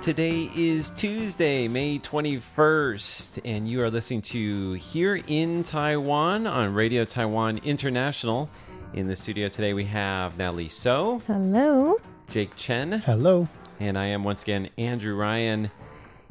[0.09, 7.05] Today is Tuesday, May 21st, and you are listening to Here in Taiwan on Radio
[7.05, 8.49] Taiwan International.
[8.95, 11.96] In the studio today, we have Natalie So, Hello.
[12.27, 13.48] Jake Chen, Hello.
[13.79, 15.70] and I am once again Andrew Ryan.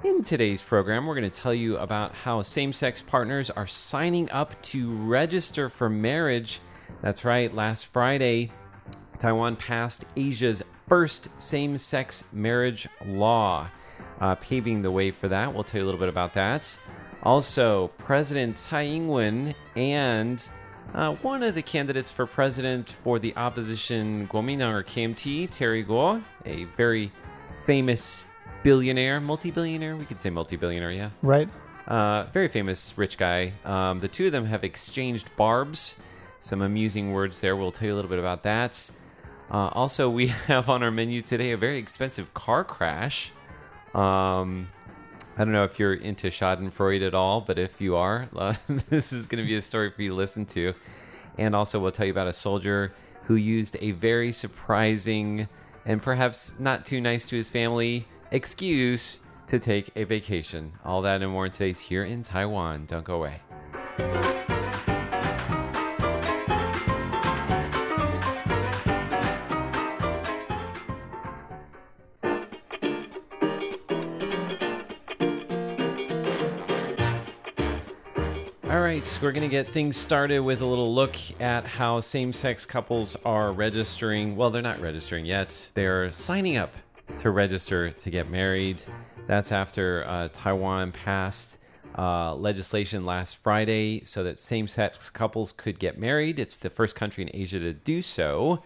[0.03, 4.29] In today's program, we're going to tell you about how same sex partners are signing
[4.33, 6.59] up to register for marriage.
[7.01, 8.51] That's right, last Friday,
[9.21, 13.69] Taiwan passed Asia's first same sex marriage law,
[14.21, 15.53] uh, paving the way for that.
[15.53, 16.77] We'll tell you a little bit about that.
[17.23, 20.43] Also, President Tsai Ing wen and
[20.95, 26.23] uh, one of the candidates for president for the opposition Kuomintang or KMT, Terry Guo,
[26.47, 27.13] a very
[27.65, 28.25] famous
[28.63, 31.11] billionaire, multi billionaire, we could say multi billionaire, yeah.
[31.23, 31.49] Right.
[31.87, 33.53] Uh, very famous rich guy.
[33.65, 35.97] Um, the two of them have exchanged barbs.
[36.41, 37.57] Some amusing words there.
[37.57, 38.91] We'll tell you a little bit about that.
[39.51, 43.33] Uh, also, we have on our menu today a very expensive car crash.
[43.95, 44.69] Um,
[45.37, 48.55] I don't know if you're into Schadenfreude at all, but if you are, uh,
[48.89, 50.75] this is going to be a story for you to listen to.
[51.37, 52.93] And also, we'll tell you about a soldier
[53.25, 55.49] who used a very surprising
[55.85, 60.73] and perhaps not too nice to his family excuse to take a vacation.
[60.85, 62.87] All that and more in today's Here in Taiwan.
[62.87, 64.58] Don't go away.
[79.21, 83.17] We're going to get things started with a little look at how same sex couples
[83.25, 84.37] are registering.
[84.37, 86.73] Well, they're not registering yet, they're signing up
[87.17, 88.81] to register to get married.
[89.27, 91.59] That's after uh, Taiwan passed
[91.99, 96.39] uh, legislation last Friday so that same sex couples could get married.
[96.39, 98.63] It's the first country in Asia to do so.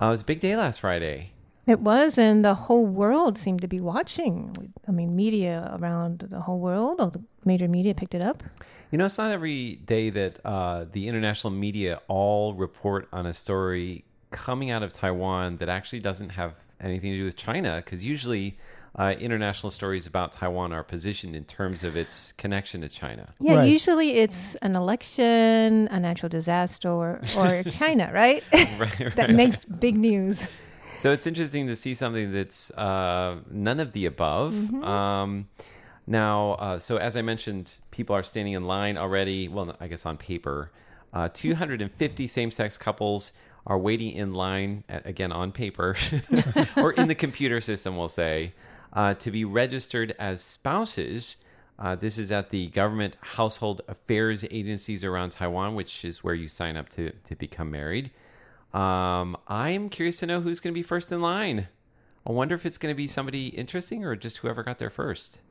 [0.00, 1.32] Uh, it was a big day last Friday.
[1.66, 4.74] It was, and the whole world seemed to be watching.
[4.86, 8.42] I mean, media around the whole world, all the major media picked it up.
[8.90, 13.32] You know, it's not every day that uh, the international media all report on a
[13.34, 18.02] story coming out of Taiwan that actually doesn't have anything to do with China, because
[18.02, 18.58] usually
[18.96, 23.32] uh, international stories about Taiwan are positioned in terms of its connection to China.
[23.38, 23.68] Yeah, Right.
[23.68, 28.42] usually it's an election, a natural disaster, or, or China, right?
[28.78, 30.48] Right, that makes big news.
[30.92, 34.54] So it's interesting to see something that's uh, none of the above.
[34.82, 35.48] Um,
[36.10, 39.46] now, uh, so as I mentioned, people are standing in line already.
[39.46, 40.72] Well, I guess on paper,
[41.12, 43.30] uh, 250 same-sex couples
[43.64, 45.94] are waiting in line a- again on paper
[46.76, 47.96] or in the computer system.
[47.96, 48.54] We'll say
[48.92, 51.36] uh, to be registered as spouses.
[51.78, 56.48] Uh, this is at the government household affairs agencies around Taiwan, which is where you
[56.48, 58.10] sign up to to become married.
[58.74, 61.68] Um, I'm curious to know who's going to be first in line.
[62.28, 65.42] I wonder if it's going to be somebody interesting or just whoever got there first.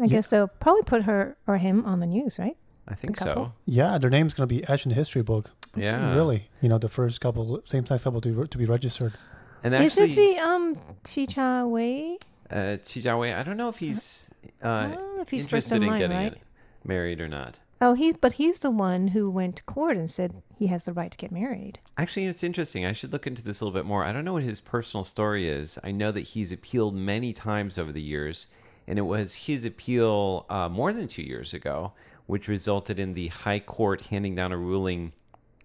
[0.00, 2.56] I guess they'll probably put her or him on the news, right?
[2.86, 3.52] I think so.
[3.64, 5.50] Yeah, their name's going to be etched in the history book.
[5.76, 6.14] Yeah.
[6.14, 6.48] Really.
[6.60, 9.14] You know, the first couple, same sex couple to, to be registered.
[9.62, 12.18] And Is it the um Chi Cha Wei?
[12.50, 14.30] uh, Chi Jiawei, I don't know if he's
[14.62, 16.42] uh, I don't know if he's first interested in in line, getting right?
[16.84, 17.58] married or not.
[17.80, 20.92] Oh, he but he's the one who went to court and said he has the
[20.92, 21.78] right to get married.
[21.96, 22.84] Actually, it's interesting.
[22.84, 24.04] I should look into this a little bit more.
[24.04, 25.78] I don't know what his personal story is.
[25.82, 28.46] I know that he's appealed many times over the years,
[28.86, 31.92] and it was his appeal uh, more than two years ago,
[32.26, 35.12] which resulted in the High Court handing down a ruling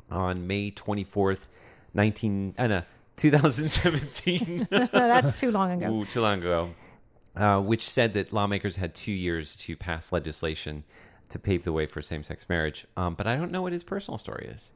[0.09, 1.47] on May 24th,
[1.93, 2.83] 19, uh, no,
[3.15, 4.67] 2017.
[4.71, 5.93] That's too long ago.
[5.93, 6.69] Ooh, too long ago.
[7.35, 10.83] Uh, which said that lawmakers had two years to pass legislation
[11.29, 12.85] to pave the way for same sex marriage.
[12.97, 14.71] Um, but I don't know what his personal story is.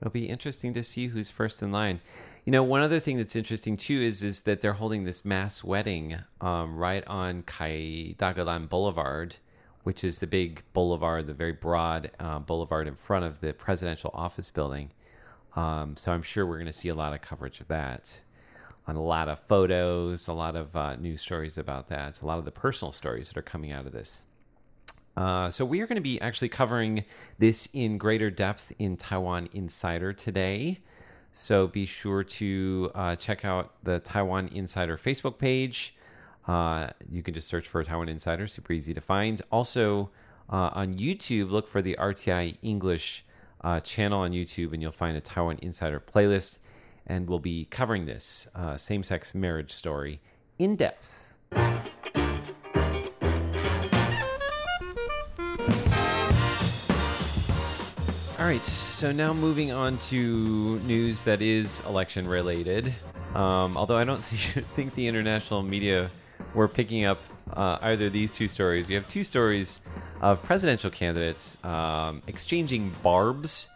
[0.00, 2.00] It'll be interesting to see who's first in line.
[2.44, 5.62] You know, one other thing that's interesting too is is that they're holding this mass
[5.62, 9.36] wedding um, right on Ketagalan Boulevard,
[9.82, 14.10] which is the big boulevard, the very broad uh, boulevard in front of the presidential
[14.14, 14.90] office building.
[15.56, 18.20] Um, so I'm sure we're going to see a lot of coverage of that,
[18.86, 22.38] on a lot of photos, a lot of uh, news stories about that, a lot
[22.38, 24.27] of the personal stories that are coming out of this.
[25.18, 27.04] Uh, so we are going to be actually covering
[27.40, 30.78] this in greater depth in Taiwan Insider today.
[31.32, 35.96] So be sure to uh, check out the Taiwan Insider Facebook page.
[36.46, 39.42] Uh, you can just search for Taiwan Insider, super easy to find.
[39.50, 40.10] Also
[40.50, 43.24] uh, on YouTube, look for the RTI English
[43.62, 46.58] uh, channel on YouTube, and you'll find a Taiwan Insider playlist.
[47.08, 50.20] And we'll be covering this same sex marriage story
[50.60, 51.34] in depth.
[58.38, 62.94] All right, so now moving on to news that is election related.
[63.34, 66.08] Um, although I don't think, think the international media
[66.54, 67.20] were picking up
[67.52, 68.86] uh, either these two stories.
[68.86, 69.80] We have two stories
[70.20, 73.68] of presidential candidates um, exchanging barbs.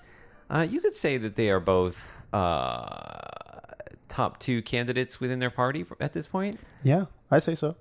[0.48, 3.26] Uh, you could say that they are both uh,
[4.06, 6.60] top two candidates within their party at this point.
[6.84, 7.74] Yeah, I say so.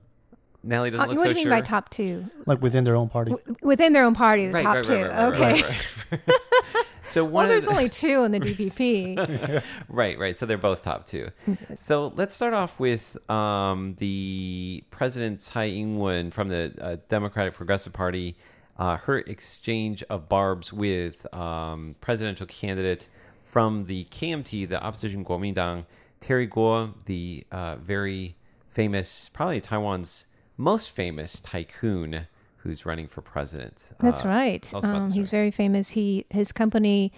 [0.63, 1.51] Natalie doesn't Uh, look what so do you sure.
[1.51, 2.25] mean by top two?
[2.45, 3.31] Like within their own party.
[3.31, 4.93] W- within their own party, the right, top right, two.
[4.93, 5.41] right, right, right, okay.
[5.63, 5.63] right,
[6.11, 6.85] right, right.
[7.07, 8.39] so one Well, of there's the- only two in the
[8.75, 9.63] DPP.
[9.89, 10.37] Right, right.
[10.37, 11.29] So they're both top two.
[11.77, 17.93] So let's start off with um, the President Tsai Ing-wen from the uh, Democratic Progressive
[17.93, 18.35] Party.
[18.77, 23.07] Uh, her exchange of barbs with um, presidential candidate
[23.43, 25.85] from the KMT, the opposition Kuomintang,
[26.19, 28.37] Terry Guo, the uh, very
[28.69, 30.25] famous, probably Taiwan's
[30.61, 32.27] most famous tycoon
[32.57, 33.91] who's running for president.
[33.99, 34.61] That's Uh, right.
[34.63, 35.89] tell us about Um, he's very famous.
[35.91, 37.11] He his company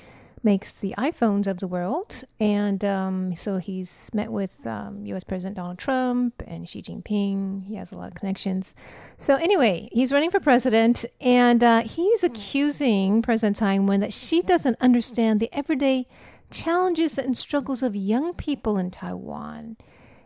[0.46, 5.24] makes the iPhones of the world, and um, so he's met with um, U.S.
[5.24, 7.64] President Donald Trump and Xi Jinping.
[7.66, 8.76] He has a lot of connections.
[9.18, 14.42] So anyway, he's running for president, and uh, he's accusing President Tsai Ing-wen that she
[14.42, 16.08] doesn't understand the everyday
[16.52, 19.78] challenges and struggles of young people in Taiwan.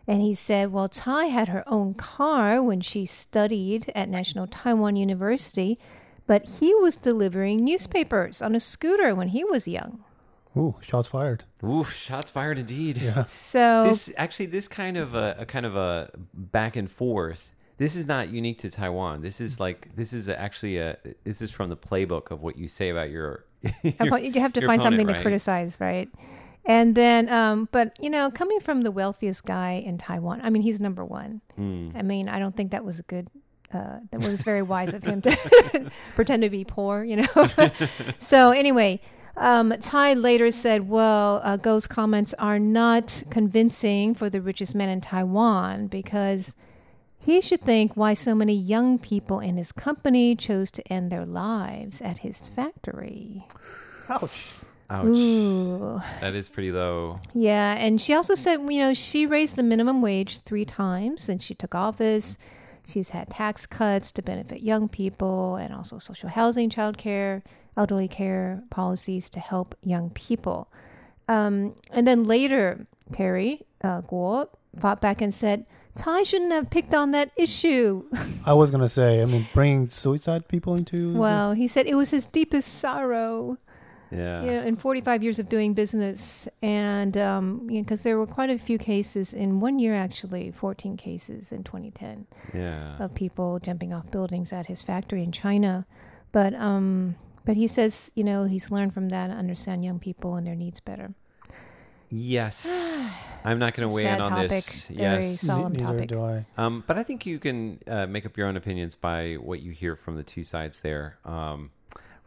[0.08, 4.96] And he said, well, Tsai had her own car when she studied at National Taiwan
[4.96, 5.78] University,
[6.26, 10.02] but he was delivering newspapers on a scooter when he was young.
[10.56, 11.44] Ooh, shots fired.
[11.62, 12.96] Ooh, shots fired indeed.
[12.96, 13.26] Yeah.
[13.26, 17.94] So, this actually this kind of a, a kind of a back and forth this
[17.94, 21.70] is not unique to taiwan this is like this is actually a this is from
[21.70, 23.44] the playbook of what you say about your,
[23.82, 26.10] your you have to your find something opponent, to criticize, right?
[26.68, 30.60] And then, um, but you know, coming from the wealthiest guy in Taiwan, I mean,
[30.60, 31.40] he's number one.
[31.56, 31.90] Hmm.
[31.96, 33.28] I mean, I don't think that was a good.
[33.72, 37.50] Uh, that was very wise of him to pretend to be poor, you know.
[38.18, 38.98] so anyway,
[39.36, 44.90] um, Tsai later said, "Well, uh, Guo's comments are not convincing for the richest man
[44.90, 46.54] in Taiwan because."
[47.20, 51.26] He should think why so many young people in his company chose to end their
[51.26, 53.44] lives at his factory.
[54.08, 54.52] Ouch.
[54.90, 56.00] Ouch Ooh.
[56.20, 60.00] that is pretty low Yeah, and she also said, you know, she raised the minimum
[60.02, 62.38] wage three times since she took office.
[62.84, 67.42] She's had tax cuts to benefit young people and also social housing, childcare,
[67.76, 70.72] elderly care policies to help young people.
[71.28, 74.48] Um, and then later, Terry uh, Guo
[74.80, 78.04] fought back and said, Tsai shouldn't have picked on that issue.
[78.46, 81.12] I was gonna say, I mean, bringing suicide people into.
[81.12, 83.58] well, he said it was his deepest sorrow.
[84.10, 88.50] Yeah you know, in 45 years of doing business, and um, because there were quite
[88.50, 93.92] a few cases in one year, actually, 14 cases in 2010 yeah of people jumping
[93.92, 95.84] off buildings at his factory in China.
[96.32, 100.36] But um, but he says, you know, he's learned from that and understand young people
[100.36, 101.14] and their needs better.
[102.10, 102.66] yes
[103.44, 104.48] i'm not going to weigh Sad in on topic.
[104.48, 106.08] this Very yes solemn neither topic.
[106.08, 106.46] do I.
[106.56, 109.72] Um, but I think you can uh, make up your own opinions by what you
[109.72, 111.18] hear from the two sides there.
[111.24, 111.70] Um,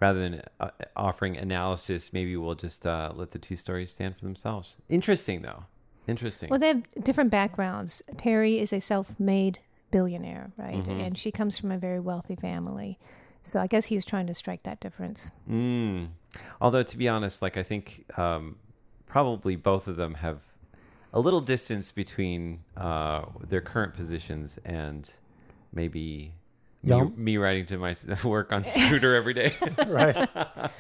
[0.01, 4.25] rather than uh, offering analysis, maybe we'll just uh, let the two stories stand for
[4.25, 4.75] themselves.
[4.89, 5.65] Interesting, though.
[6.08, 6.50] Interesting.
[6.50, 8.01] Well, they have different backgrounds.
[8.17, 9.60] Terry is a self-made
[9.91, 10.84] billionaire, right?
[10.84, 11.00] Mm-hmm.
[11.00, 12.98] And she comes from a very wealthy family.
[13.43, 15.31] So I guess he was trying to strike that difference.
[15.50, 16.10] Mm.
[16.60, 18.58] Although, to be honest, like I think um,
[19.05, 20.39] probably both of them have
[21.13, 25.12] a little distance between uh, their current positions and
[25.74, 26.34] maybe
[26.83, 29.53] me, Young- me riding to my work on scooter every day.
[29.88, 30.27] right.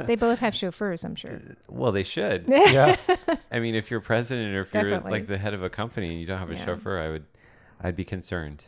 [0.00, 1.40] They both have chauffeurs, I'm sure.
[1.68, 2.44] well, they should.
[2.48, 2.96] Yeah.
[3.52, 6.20] I mean, if you're president or if you're like the head of a company and
[6.20, 6.64] you don't have a Yeah.
[6.64, 7.24] chauffeur, I would,
[7.82, 8.64] I'd be concerned.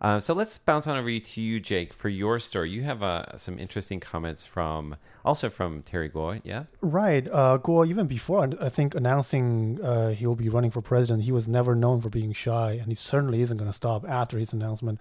[0.00, 2.68] Uh, so let's bounce on over to you, Jake, for your story.
[2.70, 6.64] You have uh, some interesting comments from, also from Terry Guo, yeah?
[6.82, 7.26] Right.
[7.32, 11.32] Uh, Guo, even before, I think, announcing uh, he will be running for president, he
[11.32, 14.52] was never known for being shy, and he certainly isn't going to stop after his
[14.52, 15.00] announcement.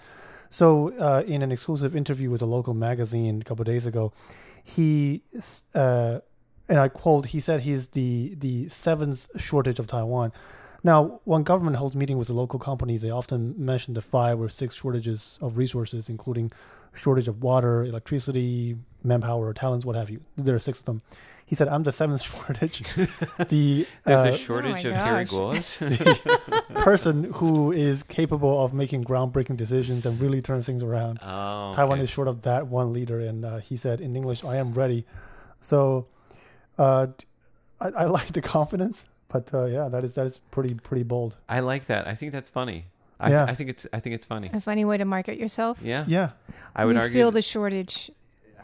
[0.53, 4.13] So, uh, in an exclusive interview with a local magazine a couple days ago,
[4.63, 5.23] he
[5.73, 6.19] uh,
[6.69, 10.31] and I quote, he said he's the the seventh shortage of Taiwan.
[10.83, 14.47] Now, when government holds meeting with the local companies, they often mention the five or
[14.47, 16.51] six shortages of resources, including
[16.93, 20.21] shortage of water, electricity, manpower, talents, what have you.
[20.37, 21.01] There are six of them.
[21.45, 22.83] He said, "I'm the seventh shortage."
[23.49, 25.77] the There's uh, a shortage my of Terry Guo's.
[26.75, 31.19] Person who is capable of making groundbreaking decisions and really turn things around.
[31.21, 34.57] oh, Taiwan is short of that one leader, and uh, he said in English, "I
[34.57, 35.05] am ready."
[35.61, 36.07] So,
[36.77, 37.25] uh, d-
[37.79, 41.35] I, I like the confidence, but uh, yeah, that is that is pretty pretty bold.
[41.47, 42.07] I like that.
[42.07, 42.85] I think that's funny.
[43.19, 43.45] I, Yeah.
[43.45, 44.49] I think it's I think it's funny.
[44.53, 45.79] A funny way to market yourself.
[45.81, 46.03] Yeah.
[46.07, 46.31] Yeah,
[46.75, 48.11] I would you argue feel the shortage.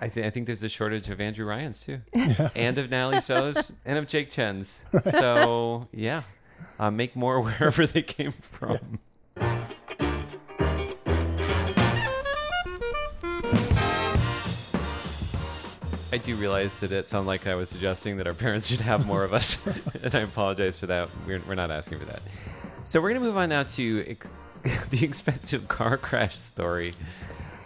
[0.02, 2.00] I think I think there's a shortage of Andrew Ryan's too,
[2.56, 4.86] and of Natalie So's, and of Jake Chen's.
[5.12, 6.24] So yeah,
[6.80, 9.00] uh, make more wherever they came from.
[16.12, 19.06] I do realize that it sounded like I was suggesting that our parents should have
[19.06, 19.64] more of us,
[20.02, 21.10] and I apologize for that.
[21.28, 22.22] We're, we're not asking for that.
[22.84, 24.28] So we're going to move on now to ex-
[24.90, 26.96] the expensive car crash story.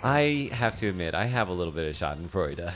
[0.03, 2.73] I have to admit, I have a little bit of Schadenfreude.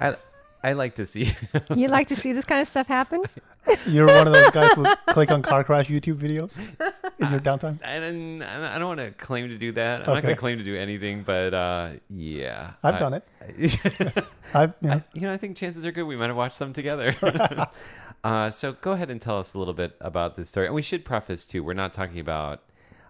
[0.00, 0.16] I
[0.62, 1.32] I like to see.
[1.74, 3.22] You like to see this kind of stuff happen?
[3.86, 7.78] you're one of those guys who click on car crash YouTube videos in your downtime.
[7.84, 10.08] I don't, I don't want to claim to do that.
[10.08, 13.24] I'm not going to claim to do anything, but uh, yeah, I've done it.
[13.40, 14.24] it.
[14.54, 16.72] I've you know, you know, I think chances are good we might have watched some
[16.72, 17.14] together.
[18.24, 20.66] uh, so go ahead and tell us a little bit about this story.
[20.66, 22.62] And we should preface too, we're not talking about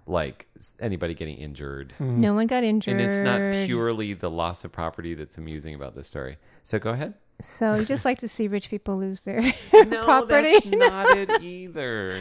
[0.06, 0.46] like
[0.80, 1.92] anybody getting injured.
[1.98, 2.20] Hmm.
[2.20, 3.00] No one got injured.
[3.00, 6.38] And it's not purely the loss of property that's amusing about this story.
[6.62, 7.14] So go ahead.
[7.40, 9.40] So you just like to see rich people lose their
[9.86, 10.52] No, property.
[10.52, 12.20] that's not it either.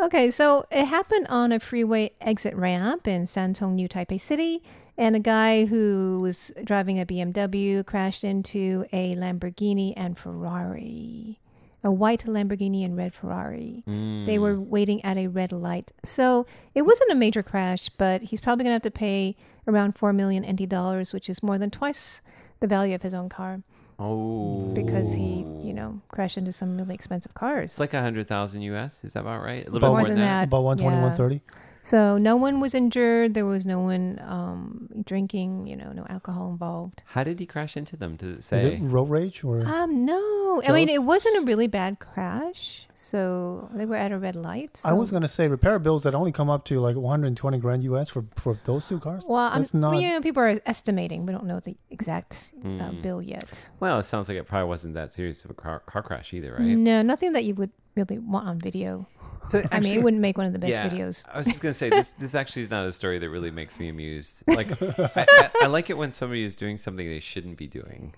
[0.00, 4.62] Okay, so it happened on a freeway exit ramp in Sanchong, New Taipei City,
[4.96, 11.38] and a guy who was driving a BMW crashed into a Lamborghini and Ferrari.
[11.84, 13.82] A white Lamborghini and red Ferrari.
[13.86, 14.66] They were mm.
[14.68, 15.92] waiting at a red light.
[16.04, 19.36] So it wasn't a major crash, but he's probably going to have to pay
[19.66, 22.20] around 4 million NT dollars, which is more than twice
[22.60, 23.62] the value of his own car
[23.98, 27.66] Oh, because he, you know, crashed into some really expensive cars.
[27.66, 29.04] It's like a hundred thousand US.
[29.04, 29.62] Is that about right?
[29.62, 30.40] A little About bit more more than than that.
[30.40, 30.48] that.
[30.48, 31.02] about 120, yeah.
[31.02, 31.40] 130.
[31.84, 33.34] So no one was injured.
[33.34, 35.66] There was no one um, drinking.
[35.66, 37.02] You know, no alcohol involved.
[37.06, 38.16] How did he crash into them?
[38.16, 38.74] Does it Is say?
[38.74, 39.66] it road rage or?
[39.66, 40.62] Um, no.
[40.66, 42.86] I mean, it wasn't a really bad crash.
[42.94, 44.80] So they were at a red light.
[44.84, 48.08] I was gonna say repair bills that only come up to like 120 grand US
[48.10, 49.24] for for those two cars.
[49.28, 49.96] Well, I'm, That's not.
[50.00, 51.26] you know, people are estimating.
[51.26, 53.02] We don't know the exact uh, Mm.
[53.02, 53.70] bill yet.
[53.80, 56.52] Well, it sounds like it probably wasn't that serious of a car, car crash either,
[56.52, 56.62] right?
[56.76, 59.06] No, nothing that you would really want on video.
[59.46, 61.24] So I mean, it wouldn't make one of the best yeah, videos.
[61.32, 62.12] I was just gonna say this.
[62.12, 64.44] This actually is not a story that really makes me amused.
[64.46, 64.68] Like,
[65.16, 68.14] I, I, I like it when somebody is doing something they shouldn't be doing,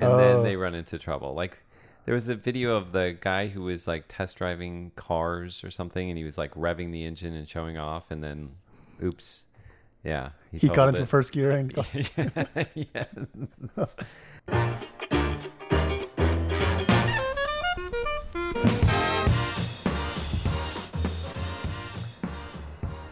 [0.00, 0.16] and Oh.
[0.18, 0.60] then they oh.
[0.60, 1.34] run into trouble.
[1.34, 1.58] Like,
[2.04, 6.08] there was a video of the guy who was like test driving cars or something,
[6.08, 8.50] and he was like revving the engine and showing off, and then,
[9.02, 9.46] oops,
[10.04, 11.08] yeah, he got into it.
[11.08, 11.88] first gear and got,
[12.74, 13.96] yes.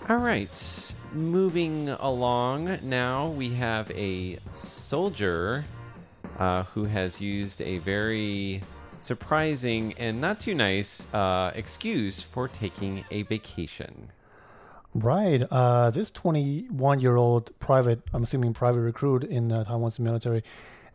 [0.07, 0.95] All right.
[1.15, 5.65] Moving along now, we have a soldier
[6.39, 8.63] uh, who has used a very
[8.99, 14.11] surprising and not too nice uh, excuse for taking a vacation.
[14.95, 15.43] Right.
[15.51, 20.45] Uh, this 21 year old private, I'm assuming private recruit in uh, Taiwan's military,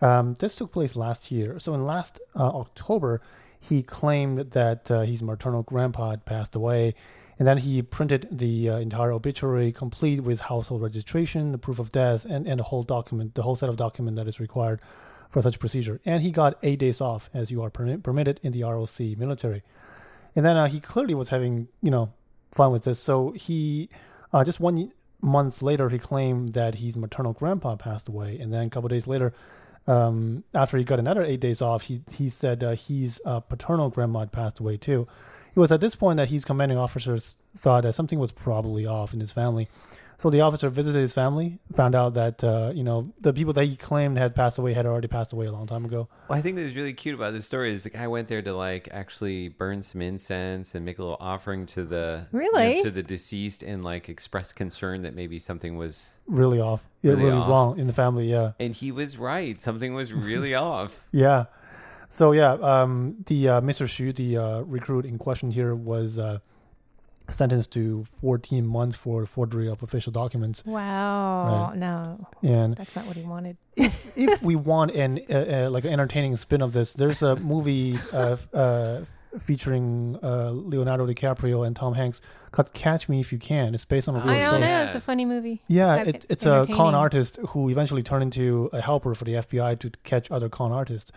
[0.02, 1.58] um, this took place last year.
[1.58, 3.22] So in last uh, October,
[3.60, 6.94] he claimed that uh, his maternal grandpa had passed away.
[7.40, 11.92] And then he printed the uh, entire obituary complete with household registration, the proof of
[11.92, 14.82] death, and, and the whole document, the whole set of document that is required
[15.30, 16.02] for such procedure.
[16.06, 19.64] And he got eight days off, as you are permit, permitted in the ROC military.
[20.36, 22.12] And then uh, he clearly was having, you know,
[22.52, 23.00] fun with this.
[23.00, 23.90] So he,
[24.34, 24.92] uh, just one
[25.22, 28.38] month later, he claimed that his maternal grandpa passed away.
[28.38, 29.34] And then a couple days later,
[29.88, 33.90] um, after he got another eight days off, he he said uh, his uh, paternal
[33.90, 35.08] grandma passed away too.
[35.56, 39.14] It was at this point that his commanding officers thought that something was probably off
[39.14, 39.68] in his family.
[40.18, 43.64] So the officer visited his family, found out that uh, you know the people that
[43.64, 46.10] he claimed had passed away had already passed away a long time ago.
[46.28, 48.42] Well, I think what was really cute about this story is the guy went there
[48.42, 52.46] to like actually burn some incense and make a little offering to the you know,
[52.46, 52.84] Really?
[52.84, 57.24] to the deceased and like express concern that maybe something was Really off, yeah, Really
[57.24, 57.50] really, off.
[57.50, 58.30] wrong in the family.
[58.30, 58.52] Yeah.
[58.60, 61.46] and he was right something was really off Yeah.
[62.10, 63.86] So yeah, um, the uh, Mr.
[63.86, 66.40] Xu, the uh, recruit in question here, was uh,
[67.30, 70.66] sentenced to 14 months for forgery of official documents.
[70.66, 71.68] Wow.
[71.70, 71.78] Right.
[71.78, 73.58] No, And that's not what he wanted.
[73.76, 75.34] if we want an uh,
[75.68, 79.02] uh, like an entertaining spin of this, there's a movie uh, uh,
[79.40, 83.76] featuring uh, Leonardo DiCaprio and Tom Hanks called Catch Me If You Can.
[83.76, 84.62] It's based on a real I don't story.
[84.62, 84.84] know.
[84.86, 85.62] It's a funny movie.
[85.68, 89.78] Yeah, it, it's a con artist who eventually turned into a helper for the FBI
[89.82, 91.12] to catch other con artists.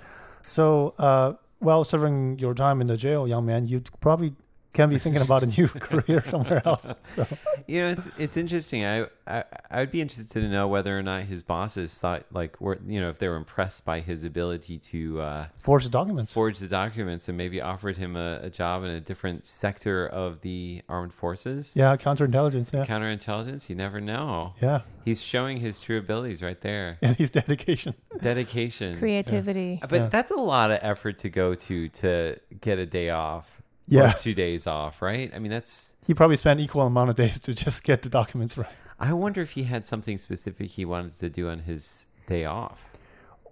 [0.45, 4.35] So, uh, while serving your time in the jail, young man, you probably
[4.73, 6.87] can be thinking about a new career somewhere else.
[7.03, 7.27] So,
[7.67, 8.85] You know, it's it's interesting.
[8.85, 12.61] I, I I would be interested to know whether or not his bosses thought like
[12.61, 16.33] were you know if they were impressed by his ability to uh, forged documents.
[16.33, 20.41] forge the documents and maybe offered him a, a job in a different sector of
[20.41, 21.73] the armed forces.
[21.75, 22.73] Yeah, counterintelligence.
[22.73, 23.69] Yeah, Counterintelligence.
[23.69, 24.55] You never know.
[24.61, 26.99] yeah, He's showing his true abilities right there.
[27.03, 27.95] and his dedication.
[28.21, 28.99] Dedication.
[28.99, 29.81] Creativity.
[29.89, 30.07] But Yeah.
[30.09, 33.62] that's a lot of effort to go to to get a day off.
[33.87, 34.13] Yeah.
[34.13, 35.31] Two days off, right?
[35.35, 35.97] I mean, that's.
[36.07, 38.69] He probably spent equal amount of days to just get the documents right.
[38.99, 42.93] I wonder if he had something specific he wanted to do on his day off.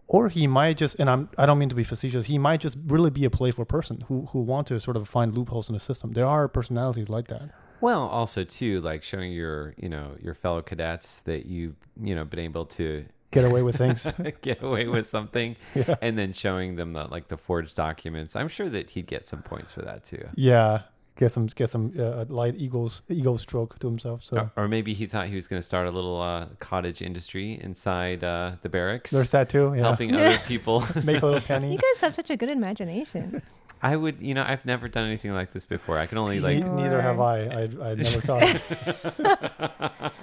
[0.07, 2.27] Or he might just, and I'm, I don't mean to be facetious.
[2.27, 5.35] He might just really be a playful person who who want to sort of find
[5.35, 6.13] loopholes in the system.
[6.13, 7.51] There are personalities like that.
[7.81, 12.25] Well, also too, like showing your, you know, your fellow cadets that you've, you know,
[12.25, 14.07] been able to Get away with things.
[14.43, 15.95] get away with something, Yeah.
[16.03, 18.35] and then showing them the like the forged documents.
[18.37, 20.27] I'm sure that he'd get some points for that too.
[20.35, 20.83] yeah,
[21.17, 24.25] get some get some uh, light egos eagle stroke to himself.
[24.25, 27.03] So Or, or maybe he thought he was going to start a little uh, cottage
[27.03, 29.75] industry inside uh, the barracks, there's that too.
[29.77, 30.85] Yeah, helping other people.
[31.05, 31.71] make a little penny.
[31.73, 33.43] You guys have such a good imagination.
[33.83, 35.99] I would, you know, I've never done anything like this before.
[35.99, 36.59] I can only like.
[36.59, 37.45] neither have I.
[37.45, 40.13] I I never thought.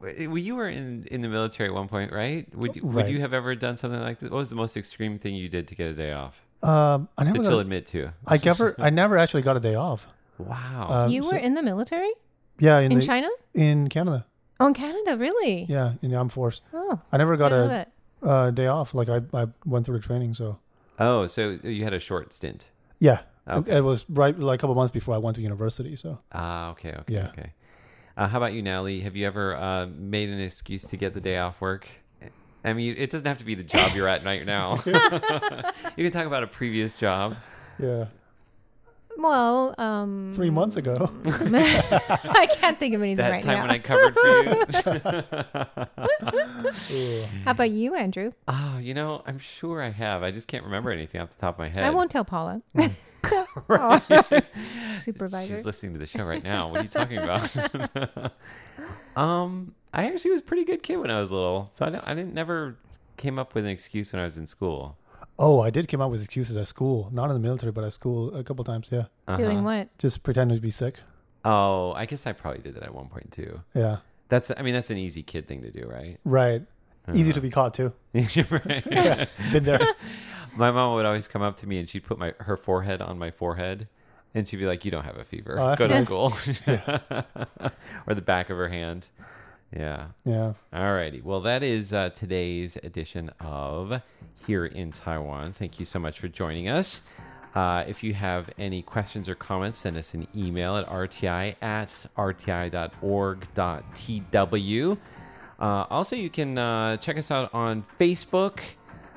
[0.00, 2.46] Well, you were in in the military at one point, right?
[2.56, 4.30] Would you, would you have ever done something like this?
[4.30, 6.42] What was the most extreme thing you did to get a day off?
[6.62, 7.38] um, I never.
[7.38, 8.12] That you'll admit to.
[8.26, 8.74] I never.
[8.78, 10.06] I never actually got a day off.
[10.38, 10.88] Wow.
[10.90, 12.12] Um, you so- were in the military
[12.58, 13.28] yeah in, in the, China?
[13.54, 14.26] in Canada.
[14.60, 15.66] Oh, in Canada, really?
[15.68, 16.60] Yeah, in the armed force.
[16.72, 17.88] Oh, I never got didn't
[18.22, 18.94] a uh, day off.
[18.94, 20.34] Like I I went through the training.
[20.34, 20.58] So
[20.98, 22.70] oh, so you had a short stint.
[23.00, 23.76] yeah, Okay.
[23.76, 25.96] it, was right like a couple months before I went to university.
[25.96, 27.28] So Ah, okay, okay, Yeah.
[27.28, 27.52] okay.
[28.16, 29.00] Uh, how about you, Natalie?
[29.00, 31.88] Have you ever uh, made an excuse to get the day off work?
[32.64, 34.80] I mean, it doesn't have to be the job you're at right now.
[34.86, 37.36] you can talk about a previous job.
[37.78, 38.06] yeah,
[39.16, 41.10] Well, um, three months ago.
[41.26, 43.62] I can't think of anything That right time now.
[43.62, 44.26] when I covered for
[46.90, 47.24] you.
[47.44, 48.32] How about you, Andrew?
[48.48, 50.22] Oh, you know, I'm sure I have.
[50.22, 51.84] I just can't remember anything off the top of my head.
[51.84, 52.60] I won't tell Paula.
[54.98, 55.56] Supervisor.
[55.56, 56.70] She's listening to the show right now.
[56.70, 57.56] What are you talking about?
[59.16, 62.14] um, I actually was a pretty good kid when I was little, so I, I
[62.14, 62.76] didn't never
[63.16, 64.96] came up with an excuse when I was in school.
[65.38, 67.92] Oh, I did come up with excuses at school, not in the military, but at
[67.92, 68.88] school a couple times.
[68.92, 69.36] Yeah, Uh-huh.
[69.36, 69.88] Doing what?
[69.98, 70.96] just pretending to be sick.
[71.44, 73.60] Oh, I guess I probably did that at one point too.
[73.74, 76.18] Yeah, That's, I mean, that's an easy kid thing to do, right?
[76.24, 76.62] right.
[77.06, 77.18] Uh-huh.
[77.18, 77.92] Easy to be caught too.
[78.14, 78.84] Right.
[78.90, 79.80] Yeah, been there.
[80.56, 83.18] My mom would always come up to me and she'd put my her forehead on
[83.18, 83.88] my forehead,
[84.34, 85.58] and she'd be like, "You don't have a fever.
[85.58, 86.06] Oh, that's Go to nice.
[86.06, 86.32] school."
[88.06, 89.08] or the back of her hand.
[89.76, 90.06] Yeah.
[90.24, 90.52] Yeah.
[90.72, 91.20] All righty.
[91.20, 94.00] Well, that is uh, today's edition of
[94.46, 95.52] Here in Taiwan.
[95.52, 97.00] Thank you so much for joining us.
[97.54, 101.88] Uh, if you have any questions or comments, send us an email at rti at
[102.16, 102.98] rti.org.tw.
[105.60, 108.58] Uh, also, you can uh, check us out on Facebook,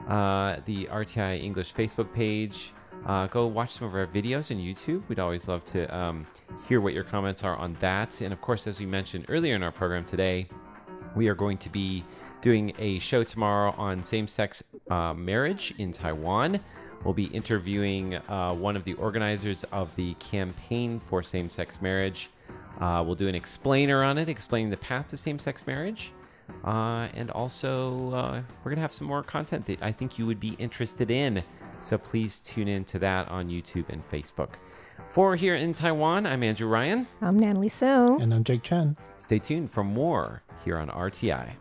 [0.07, 2.71] uh, the RTI English Facebook page.
[3.05, 5.07] Uh, go watch some of our videos on YouTube.
[5.07, 6.27] We'd always love to um,
[6.67, 8.21] hear what your comments are on that.
[8.21, 10.47] And of course, as we mentioned earlier in our program today,
[11.15, 12.03] we are going to be
[12.41, 16.59] doing a show tomorrow on same sex uh, marriage in Taiwan.
[17.03, 22.29] We'll be interviewing uh, one of the organizers of the campaign for same sex marriage.
[22.79, 26.11] Uh, we'll do an explainer on it, explaining the path to same sex marriage.
[26.63, 30.25] Uh, and also, uh, we're going to have some more content that I think you
[30.25, 31.43] would be interested in.
[31.81, 34.55] So please tune in to that on YouTube and Facebook.
[35.09, 37.07] For here in Taiwan, I'm Andrew Ryan.
[37.21, 38.19] I'm Natalie So.
[38.19, 38.97] And I'm Jake Chen.
[39.17, 41.51] Stay tuned for more here on RTI.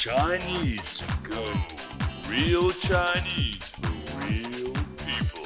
[0.00, 1.44] Chinese to go.
[2.26, 4.72] Real Chinese for real
[5.04, 5.44] people.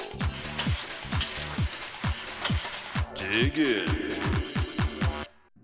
[3.16, 4.14] Dig in.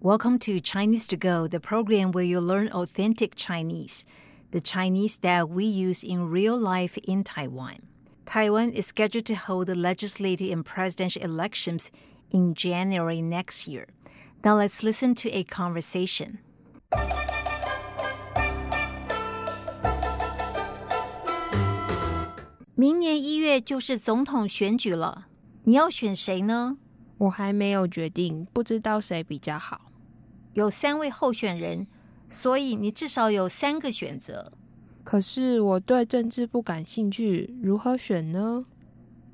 [0.00, 4.04] Welcome to Chinese to Go, the program where you learn authentic Chinese,
[4.50, 7.86] the Chinese that we use in real life in Taiwan.
[8.26, 11.92] Taiwan is scheduled to hold the legislative and presidential elections
[12.32, 13.86] in January next year.
[14.44, 16.40] Now let's listen to a conversation.
[22.80, 25.26] 明年一月就是总统选举了，
[25.64, 26.78] 你要选谁呢？
[27.18, 29.92] 我还没有决定，不知道谁比较好。
[30.54, 31.86] 有三位候选人，
[32.26, 34.50] 所以你至少有三个选择。
[35.04, 38.64] 可是我对政治不感兴趣，如何选呢？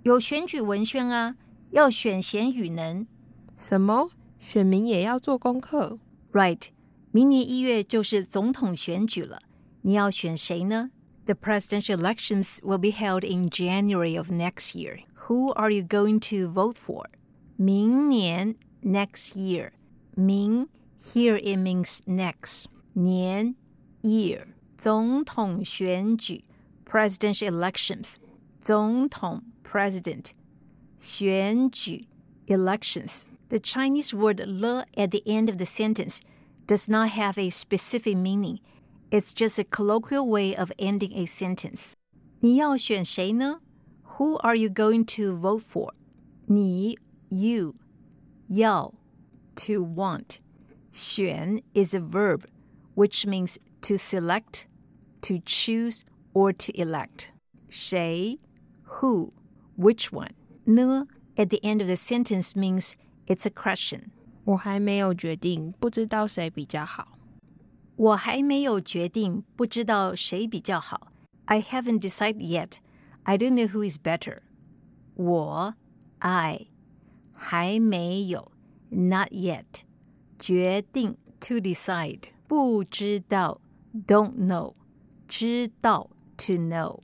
[0.03, 1.37] 有选举文宣啊，
[1.71, 3.07] 要选贤与能。
[3.57, 4.11] 什么？
[4.41, 6.01] 选民也要做功课
[6.33, 6.63] ？Right，
[7.13, 9.39] 明年一月就是总统选举了，
[9.83, 10.91] 你要选谁呢
[11.26, 15.00] ？The presidential elections will be held in January of next year.
[15.28, 17.06] Who are you going to vote for?
[17.58, 19.72] 明年 next year.
[20.16, 22.68] 明 here it means next.
[22.96, 23.56] 年
[24.02, 24.48] year.
[24.78, 26.44] 总统选举
[26.86, 28.16] presidential elections.
[28.60, 30.32] 总统 president.
[31.00, 32.08] 选举
[32.48, 33.26] elections.
[33.50, 36.22] The Chinese word le at the end of the sentence
[36.68, 38.60] does not have a specific meaning.
[39.10, 41.94] It's just a colloquial way of ending a sentence.
[42.40, 43.60] 你要选谁呢?
[44.18, 45.94] Who are you going to vote for?
[46.48, 46.98] 你
[47.30, 47.76] you
[48.48, 48.94] 要
[49.56, 50.40] to want.
[50.92, 52.46] 选 is a verb
[52.96, 54.66] which means to select,
[55.22, 56.02] to choose,
[56.34, 57.32] or to elect.
[57.70, 58.40] 谁
[58.86, 59.32] who
[59.78, 60.32] which one?
[60.66, 62.96] 呢 at the end of the sentence means
[63.28, 64.12] it's a question.
[64.46, 67.15] 我还没有决定，不知道谁比较好。
[67.96, 71.12] 我还没有决定，不知道谁比较好。
[71.46, 72.78] I haven't decided yet.
[73.24, 74.40] I don't know who is better.
[75.16, 75.76] 我
[76.20, 76.68] I
[77.34, 78.52] 还没有
[78.90, 79.82] not yet
[80.40, 83.62] 决定 to decide 不知道
[84.08, 84.74] don't know
[85.28, 87.02] 知道 to know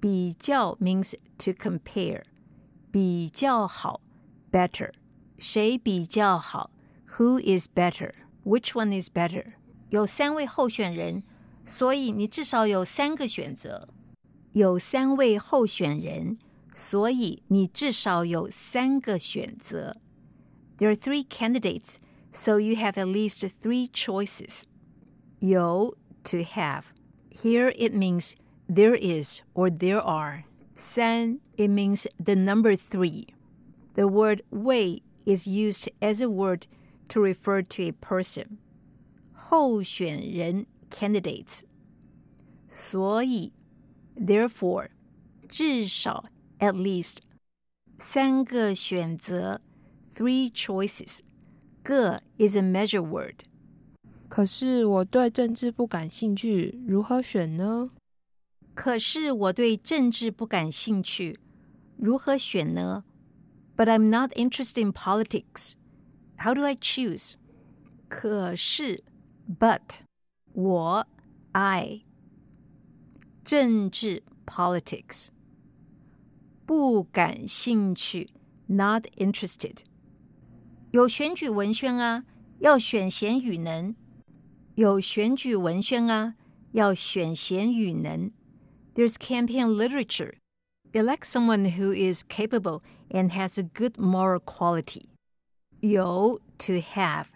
[0.00, 2.22] 比较 means to compare
[2.90, 4.00] 比较好
[4.50, 4.92] better
[5.38, 6.70] 谁比较好
[7.18, 8.12] Who is better?
[8.44, 9.54] Which one is better?
[9.90, 11.22] 有三位候选人，
[11.64, 13.88] 所以你至少有三个选择。
[14.52, 16.36] 有三位候选人，
[16.74, 19.96] 所以你至少有三个选择。
[20.78, 21.96] There are three candidates,
[22.32, 24.62] so you have at least three choices.
[25.40, 26.84] 有 to have.
[27.30, 28.32] Here it means
[28.68, 30.44] there is or there are.
[30.74, 33.28] 三 it means the number three.
[33.94, 36.66] The word 位 is used as a word
[37.08, 38.58] to refer to a person.
[39.46, 41.60] 候选人 candidates.
[42.68, 43.52] 所以
[44.16, 44.88] therefore
[45.48, 46.24] 至少
[46.58, 47.18] at least
[47.98, 49.60] 三个选择
[50.12, 51.20] three choices.
[51.82, 53.40] 个 is a measure word.
[54.28, 57.90] 可是我对政治不感兴趣，如何选呢？
[58.74, 61.38] 可是我对政治不感兴趣，
[61.96, 63.04] 如何选呢？
[63.76, 65.74] But I'm not interested in politics.
[66.38, 67.34] How do I choose?
[68.08, 69.02] 可是
[69.58, 70.00] but
[70.52, 71.06] 我
[71.52, 72.02] I
[73.44, 75.28] 政治 politics
[76.64, 78.28] 不感兴趣
[78.66, 79.80] not interested
[80.92, 82.24] 有选举文宣啊，
[82.58, 83.94] 要选贤与能。
[84.74, 86.34] 有选举文宣啊，
[86.72, 88.30] 要选贤与能。
[88.94, 90.34] There's campaign literature.
[90.92, 95.06] Elect someone who is capable and has a good moral quality.
[95.80, 97.26] 有 to have.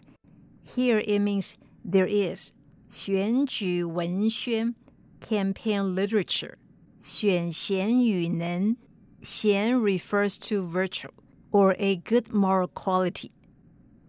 [0.65, 2.53] Here it means there is.
[2.91, 4.75] 选举文宣
[5.21, 6.55] campaign literature.
[7.03, 8.77] 选贤与能
[9.23, 11.11] 贤 refers to virtue
[11.51, 13.31] or a good moral quality.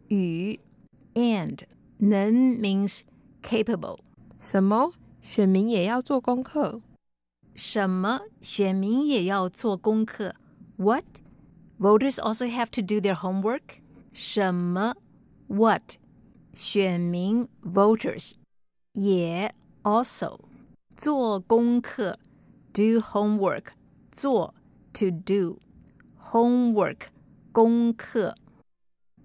[0.08, 0.60] 与
[1.14, 1.60] and
[1.98, 3.02] 能 means
[3.42, 4.00] capable.
[4.40, 4.94] 什么？
[5.22, 6.82] 选民也要做功课？
[7.56, 8.22] 什么？
[8.42, 10.36] 选民也要做功课？
[10.78, 11.22] What?
[11.80, 13.82] Voters also have to do their homework?
[14.14, 14.96] 什么？
[15.48, 15.98] What?
[16.54, 18.34] 选民 voters
[18.94, 20.40] 也 also
[20.96, 22.18] 做功课
[22.74, 23.68] do homework
[24.12, 24.54] 做
[24.94, 25.60] to do
[26.20, 27.08] homework
[27.52, 28.36] 功课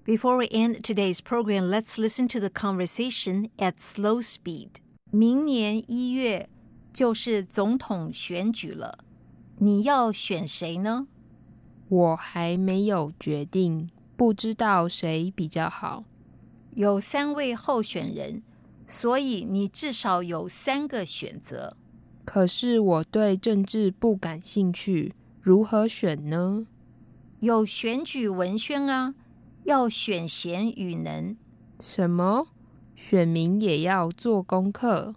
[0.05, 4.81] Before we end today's program, let's listen to the conversation at slow speed.
[5.13, 6.49] 明年一月
[6.93, 8.99] 就是总统选举了，
[9.59, 11.07] 你要选谁呢？
[11.89, 16.05] 我还没有决定，不知道谁比较好。
[16.78, 18.44] 有三位候选人，
[18.86, 21.76] 所以你至少有三个选择。
[22.24, 26.68] 可是我对政治不感兴趣，如何选呢？
[27.40, 29.16] 有选举文宣啊，
[29.64, 31.36] 要选贤与能。
[31.80, 32.50] 什么？
[32.94, 35.16] 选民也要做功课？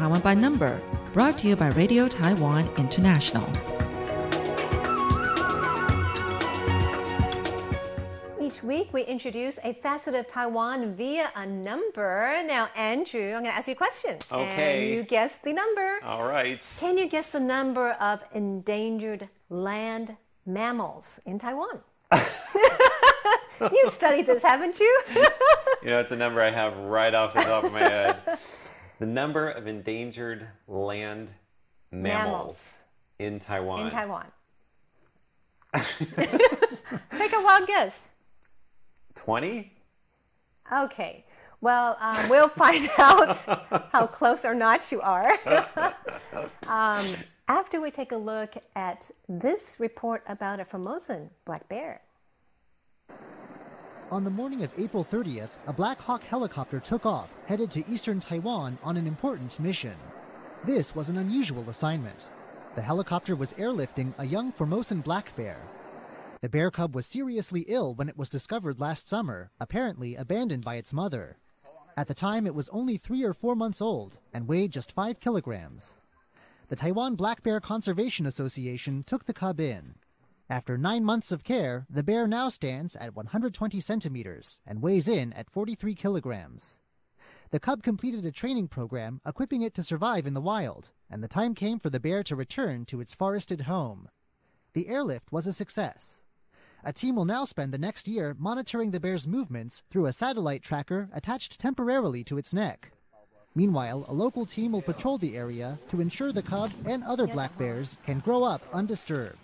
[0.00, 0.80] Taiwan by Number,
[1.12, 3.46] brought to you by Radio Taiwan International.
[8.40, 12.42] Each week, we introduce a facet of Taiwan via a number.
[12.46, 14.16] Now, Andrew, I'm going to ask you a question.
[14.32, 14.86] Okay.
[14.86, 15.98] And you guess the number.
[16.02, 16.66] All right.
[16.78, 21.80] Can you guess the number of endangered land mammals in Taiwan?
[23.60, 25.02] you studied this, haven't you?
[25.82, 28.16] You know, it's a number I have right off the top of my head.
[29.00, 31.30] The number of endangered land
[31.90, 32.84] mammals,
[33.18, 33.86] in Taiwan.
[33.86, 34.26] in Taiwan.
[35.74, 38.14] Take a wild guess.
[39.14, 39.72] 20?
[40.70, 41.24] Okay.
[41.62, 43.36] Well, um, we'll find out
[43.90, 45.32] how close or not you are
[46.66, 47.06] um,
[47.48, 52.02] after we take a look at this report about a Formosan black bear.
[54.10, 58.18] On the morning of April 30th, a Black Hawk helicopter took off, headed to eastern
[58.18, 59.94] Taiwan on an important mission.
[60.64, 62.26] This was an unusual assignment.
[62.74, 65.58] The helicopter was airlifting a young Formosan black bear.
[66.40, 70.74] The bear cub was seriously ill when it was discovered last summer, apparently abandoned by
[70.74, 71.36] its mother.
[71.96, 75.20] At the time, it was only three or four months old and weighed just five
[75.20, 75.98] kilograms.
[76.66, 79.94] The Taiwan Black Bear Conservation Association took the cub in.
[80.50, 85.32] After nine months of care, the bear now stands at 120 centimeters and weighs in
[85.34, 86.80] at 43 kilograms.
[87.52, 91.28] The cub completed a training program equipping it to survive in the wild, and the
[91.28, 94.08] time came for the bear to return to its forested home.
[94.72, 96.24] The airlift was a success.
[96.82, 100.64] A team will now spend the next year monitoring the bear's movements through a satellite
[100.64, 102.90] tracker attached temporarily to its neck.
[103.54, 107.56] Meanwhile, a local team will patrol the area to ensure the cub and other black
[107.56, 109.38] bears can grow up undisturbed.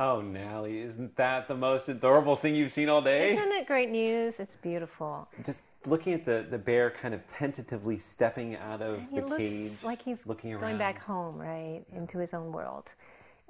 [0.00, 3.34] Oh, Nally, isn't that the most adorable thing you've seen all day?
[3.34, 4.40] Isn't it great news?
[4.40, 5.28] It's beautiful.
[5.44, 9.42] Just looking at the, the bear kind of tentatively stepping out of He the looks
[9.42, 10.62] cage, like he's looking around.
[10.62, 12.92] going back home, right, into his own world.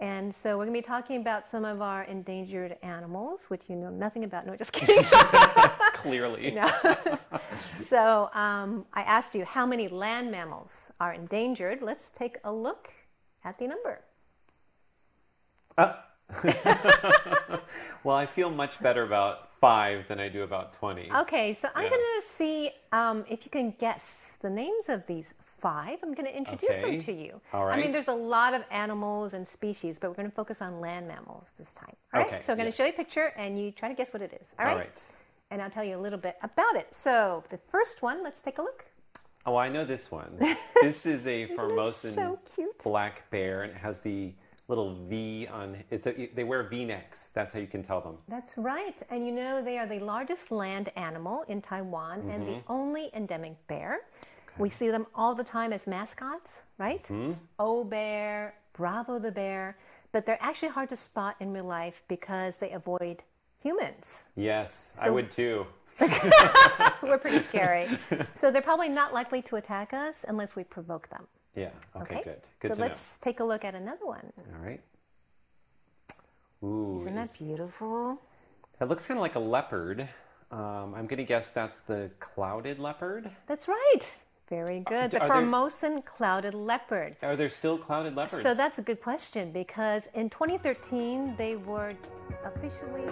[0.01, 3.77] And so we're going to be talking about some of our endangered animals, which you
[3.77, 4.45] know nothing about.
[4.45, 5.05] No, just kidding.
[5.95, 6.51] Clearly.
[6.51, 6.69] No.
[7.75, 11.81] so um, I asked you how many land mammals are endangered.
[11.81, 12.91] Let's take a look
[13.45, 14.01] at the number.
[18.03, 21.13] Well, I feel much better about five than I do about 20.
[21.13, 21.91] Okay, so I'm Yeah.
[21.91, 25.99] going to see um, if you can guess the names of these five.
[26.03, 26.93] I'm going to introduce Okay.
[26.93, 27.41] them to you.
[27.53, 30.63] All I mean, there's a lot of animals and species, but we're going to focus
[30.63, 31.95] on land mammals this time.
[32.15, 32.77] All right, Okay, so I'm going yes.
[32.77, 34.55] to show you a picture and you try to guess what it is.
[34.59, 34.81] All All right?
[34.87, 35.13] right.
[35.51, 36.95] And I'll tell you a little bit about it.
[36.95, 38.87] So the first one, let's take a look.
[39.45, 40.39] Oh, I know this one.
[40.81, 42.39] This is a Formosan so
[42.83, 44.33] black bear, and it has the
[44.71, 45.77] little V on.
[45.91, 47.31] It's a, they wear V-necks.
[47.31, 48.17] That's how you can tell them.
[48.29, 49.03] That's right.
[49.11, 52.73] And you know, they are the largest land animal in Taiwan and the mm-hmm.
[52.73, 54.01] only endemic bear.
[54.59, 57.05] We see them all the time as mascots, right?
[57.05, 57.33] Mm-hmm.
[57.59, 59.77] O bear, Bravo the bear.
[60.13, 63.23] But they're actually hard to spot in real life because they avoid
[63.63, 64.31] humans.
[64.37, 65.67] Yes, I would too.
[67.03, 67.87] We're pretty scary.
[68.35, 71.27] so they're probably not likely to attack us unless we provoke them.
[71.55, 71.71] Yeah.
[71.97, 72.23] Okay.
[72.25, 72.41] Good.
[72.61, 74.33] Good so to let's take a look at another one.
[74.39, 74.81] All right.
[76.63, 76.97] Ooh.
[77.01, 78.21] Isn't that beautiful?
[78.79, 80.09] That looks kind of like a leopard.
[80.51, 83.31] Um, I'm gonna guess that's the clouded leopard.
[83.47, 84.17] That's right.
[84.49, 85.13] Very good.
[85.13, 87.17] The are there- Formosan clouded leopard.
[87.23, 88.43] Are there still clouded leopards?
[88.43, 91.95] So that's a good question because in 2013 they were
[92.45, 93.07] officially.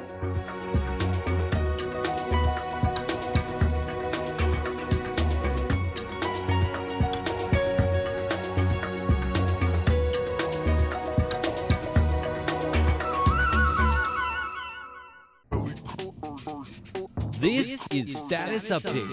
[17.40, 19.12] This is Status Update.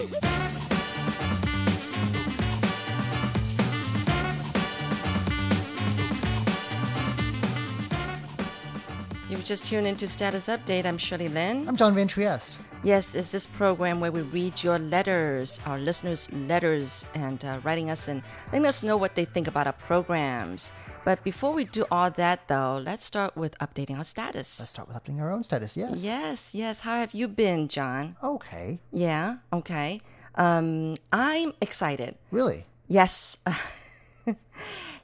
[9.30, 11.68] You've just tuned into Status Update, I'm Shirley Lin.
[11.68, 12.58] I'm John Van Trieste.
[12.82, 17.90] Yes, it's this program where we read your letters, our listeners' letters, and uh, writing
[17.90, 20.72] us and letting us know what they think about our programs.
[21.06, 24.58] But before we do all that, though, let's start with updating our status.
[24.58, 25.76] Let's start with updating our own status.
[25.76, 26.02] Yes.
[26.02, 26.80] Yes, yes.
[26.80, 28.16] How have you been, John?
[28.24, 28.80] Okay.
[28.90, 30.00] Yeah, okay.
[30.34, 32.16] Um, I'm excited.
[32.32, 32.66] Really?
[32.88, 33.38] Yes.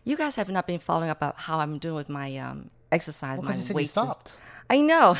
[0.05, 3.39] you guys have not been following up about how I'm doing with my um, exercise,
[3.39, 3.97] Well, my 'cause you said weights.
[3.97, 4.37] and- stopped.
[4.69, 5.17] I know.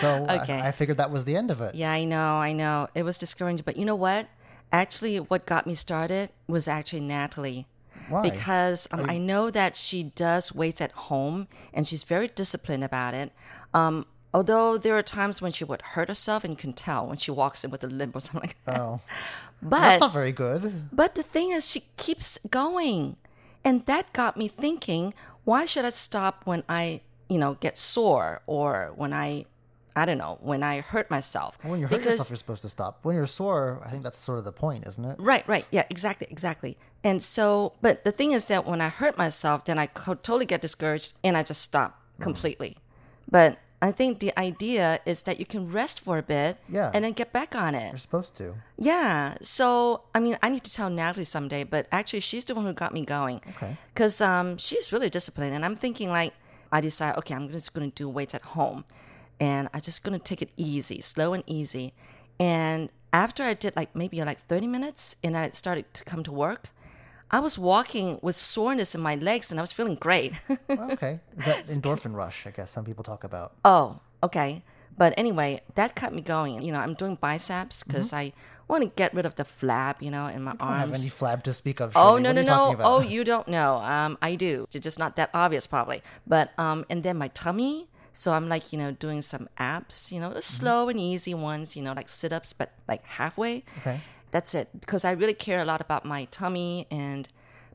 [0.00, 0.58] So I- Okay.
[0.58, 1.74] I, figured that was the end of it.
[1.74, 2.88] Yeah, I know, I know.
[2.94, 4.26] It was discouraging, but you know what?
[4.72, 7.66] Actually, what got me started was actually Natalie.
[8.10, 8.22] Why?
[8.22, 13.14] Because um, I know that she does weights at home and she's very disciplined about
[13.14, 13.32] it.
[13.72, 17.16] Um, although there are times when she would hurt herself and you can tell when
[17.16, 18.80] she walks in with a limp or something like that.
[18.80, 19.00] Oh.
[19.62, 20.88] But That's not very good.
[20.92, 23.16] but the thing is, she keeps going.
[23.62, 25.12] And that got me thinking,
[25.44, 29.44] why should I stop when I, you know, get sore or when I,
[30.00, 31.56] I don't know, when I hurt myself?
[31.62, 33.04] When you hurt Because- yourself, you're supposed to stop.
[33.04, 35.16] When you're sore, I think that's sort of the point, isn't it?
[35.20, 35.66] Right, right.
[35.70, 36.78] Yeah, exactly, exactly.
[37.04, 40.60] And so, but the thing is that when I hurt myself, then I totally get
[40.62, 42.76] discouraged and I just stop completely.
[43.30, 46.90] But I think the idea is that you can rest for a bit Yeah.
[46.92, 47.90] and then get back on it.
[47.90, 48.54] You're supposed to.
[48.76, 49.36] Yeah.
[49.40, 52.72] So, I mean, I need to tell Natalie someday, but actually, she's the one who
[52.74, 53.40] got me going.
[53.56, 53.76] Okay.
[53.94, 55.54] Because um, she's really disciplined.
[55.54, 56.34] And I'm thinking, like,
[56.72, 58.84] I decide, okay, I'm just going to do weights at home.
[59.40, 61.94] And I'm just to take it easy, slow and easy.
[62.38, 66.32] And after I did, like, maybe like 30 minutes and I started to come to
[66.32, 66.68] work,
[67.30, 70.34] I was walking with soreness in my legs and I was feeling great.
[70.68, 71.20] Well, okay.
[71.38, 72.46] Is that endorphin rush?
[72.46, 73.52] I guess some people talk about.
[73.64, 74.62] Oh, okay.
[74.96, 76.60] But anyway, that kept me going.
[76.62, 78.16] You know, I'm doing biceps because Mm-hmm.
[78.16, 78.32] I
[78.68, 80.80] want to get rid of the flab, you know, in my I don't arms.
[80.92, 81.92] have any flab to speak of.
[81.96, 82.76] Oh no What no no!
[82.80, 83.76] Oh, you don't know.
[83.78, 84.66] Um, I do.
[84.72, 86.02] It's just not that obvious, probably.
[86.26, 87.88] But um, and then my tummy.
[88.12, 90.56] So I'm like, you know, doing some abs, you know, the Mm-hmm.
[90.64, 93.64] slow and easy ones, you know, like sit ups, but like halfway.
[93.78, 94.00] Okay.
[94.30, 94.68] That's it.
[94.80, 97.28] Because I really care a lot about my tummy and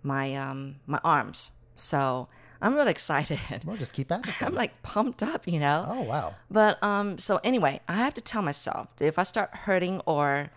[0.03, 1.51] my um my arms.
[1.75, 2.27] So
[2.61, 3.39] I'm really excited.
[3.65, 4.33] Well, just keep at it.
[4.41, 5.85] I'm like pumped up, you know.
[5.87, 6.35] Oh wow.
[6.49, 10.49] But um, so anyway, I have to tell myself if I start hurting or,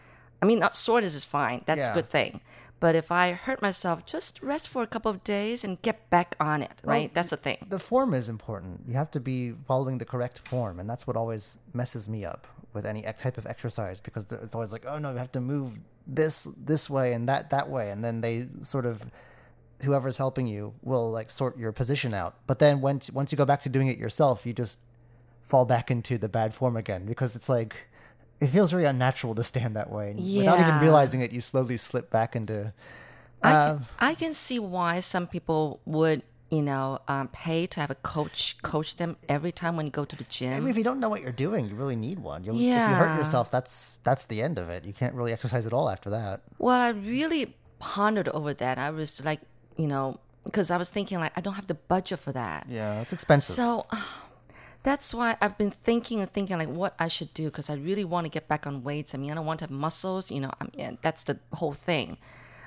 [0.42, 1.62] I mean, not soreness is fine.
[1.66, 1.92] That's Yeah.
[1.92, 2.40] a good thing.
[2.80, 6.36] But if I hurt myself, just rest for a couple of days and get back
[6.38, 6.80] on it.
[6.84, 7.12] Right?
[7.12, 7.58] That's the thing.
[7.68, 8.82] The form is important.
[8.86, 12.46] You have to be following the correct form, and that's what always messes me up
[12.72, 15.78] with any type of exercise because it's always like, oh no, you have to move
[16.06, 19.10] this this way and that that way, and then they sort of
[19.82, 22.36] whoever's helping you will like sort your position out.
[22.46, 24.78] But then once once you go back to doing it yourself, you just
[25.42, 27.88] fall back into the bad form again because it's like
[28.40, 30.10] it feels very unnatural to stand that way.
[30.12, 32.72] And Without even realizing it, you slowly slip back into.
[33.42, 37.80] I Uh, can, I can see why some people would, you know, um, pay to
[37.80, 40.54] have a coach coach them every time when you go to the gym.
[40.54, 42.42] I mean, if you don't know what you're doing, you really need one.
[42.44, 44.84] You'll, If you hurt yourself, that's that's the end of it.
[44.84, 46.40] You can't really exercise at all after that.
[46.58, 48.78] Well, I really pondered over that.
[48.78, 49.40] I was like,
[49.76, 52.66] you know, because I was thinking like I don't have the budget for that.
[52.68, 53.54] Yeah, it's expensive.
[53.54, 53.86] So
[54.82, 58.04] that's why I've been thinking and thinking like what I should do because I really
[58.04, 59.14] want to get back on weights.
[59.14, 60.30] I mean, I don't want to have muscles.
[60.30, 62.16] You know, I mean, that's the whole thing.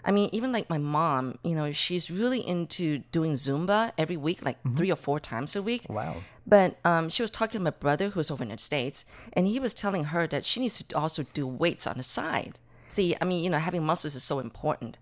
[0.03, 4.43] I mean, even like my mom, you know, she's really into doing Zumba every week,
[4.43, 5.85] like three or four times a week.
[5.89, 6.17] Wow.
[6.45, 9.59] But um, she was talking to my brother who's over in the States, and he
[9.59, 12.57] was telling her that she needs to also do weights on the side.
[12.87, 14.97] See, I mean, you know, having muscles is so important.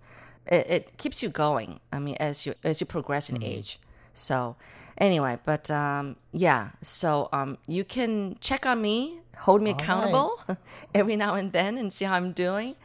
[0.45, 1.79] It, it keeps you going.
[1.93, 3.79] I mean, as you as you progress in age.
[4.13, 4.57] So,
[4.99, 6.69] anyway, but um, yeah.
[6.81, 10.39] So um, you can check on me, hold me accountable
[10.93, 12.75] every now and then, and see how I'm doing.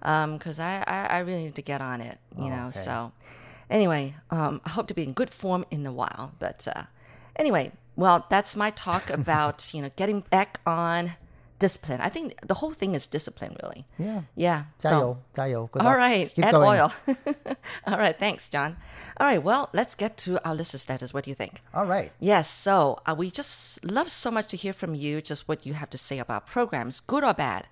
[0.00, 2.18] Because I, I I really need to get on it.
[2.36, 2.70] You know.
[2.72, 3.12] So
[3.70, 6.32] anyway, um, I hope to be in good form in a while.
[6.38, 6.84] But uh,
[7.36, 11.12] anyway, well, that's my talk about you know getting back on
[11.66, 12.00] discipline.
[12.08, 13.80] I think the whole thing is discipline, really.
[13.98, 14.20] Yeah.
[14.46, 14.60] Yeah.
[14.80, 14.98] Jayo, So,
[15.38, 15.60] jayo.
[15.72, 15.96] Good all luck.
[16.06, 16.68] right, Keep add going.
[16.72, 16.88] oil.
[17.88, 18.70] all right, thanks, John.
[19.18, 21.14] All right, well, let's get to our listener status.
[21.14, 21.54] What do you think?
[21.72, 22.10] All right.
[22.20, 25.74] Yes, so uh, we just love so much to hear from you, just what you
[25.74, 27.62] have to say about programs, good or bad.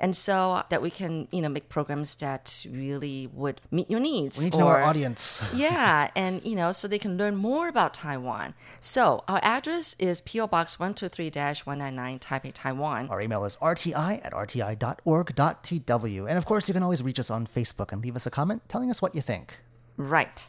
[0.00, 4.38] And so that we can, you know, make programs that really would meet your needs.
[4.38, 5.42] We need to know our audience.
[5.54, 8.54] yeah, and you know, so they can learn more about Taiwan.
[8.80, 13.10] So our address is PO Box 123-199 Taipei, Taiwan.
[13.10, 16.28] Our email is rti at rti.org.tw.
[16.28, 18.62] And of course, you can always reach us on Facebook and leave us a comment
[18.68, 19.58] telling us what you think.
[19.98, 20.48] Right.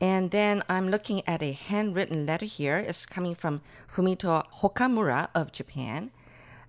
[0.00, 2.78] And then I'm looking at a handwritten letter here.
[2.78, 6.10] It's coming from Fumito Hokamura of Japan.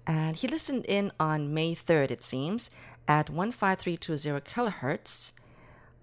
[0.07, 2.69] And he listened in on May 3rd, it seems,
[3.07, 5.33] at 15320 kilohertz.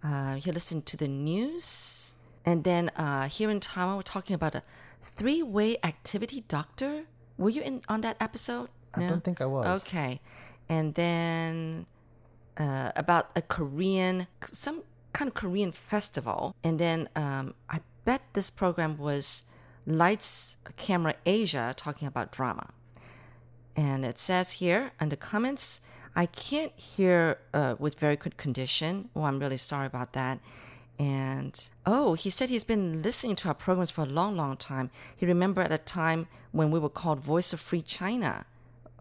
[0.03, 2.13] Uh, he listened to the news.
[2.45, 4.63] And then uh, here in Taiwan, we're talking about a
[5.03, 7.05] Three Way Activity Doctor.
[7.39, 8.69] Were you in on that episode?
[8.95, 9.83] I don't think I was.
[9.83, 10.21] Okay.
[10.69, 11.87] And then
[12.59, 14.83] uh, about a Korean, some
[15.13, 16.55] kind of Korean festival.
[16.63, 19.45] And then um, I bet this program was
[19.87, 22.69] Lights Camera Asia talking about drama.
[23.77, 25.81] And it says here under comments,
[26.17, 29.09] I can't hear uh, with very good condition.
[29.17, 30.39] Oh, I'm really sorry about that.
[30.99, 34.91] And oh, he said he's been listening to our programs for a long, long time.
[35.17, 38.47] He remembered at a time when we were called Voice of Free China.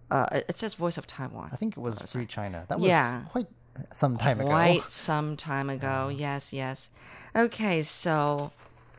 [0.10, 1.50] Uh, it says Voice of Taiwan.
[1.54, 2.66] I think it was Free China.
[2.68, 3.22] That was Yeah.
[3.30, 3.48] quite
[3.94, 4.50] some time ago.
[4.50, 6.10] Quite some time ago.
[6.12, 6.90] Yes, yes.
[7.36, 8.52] Okay, so,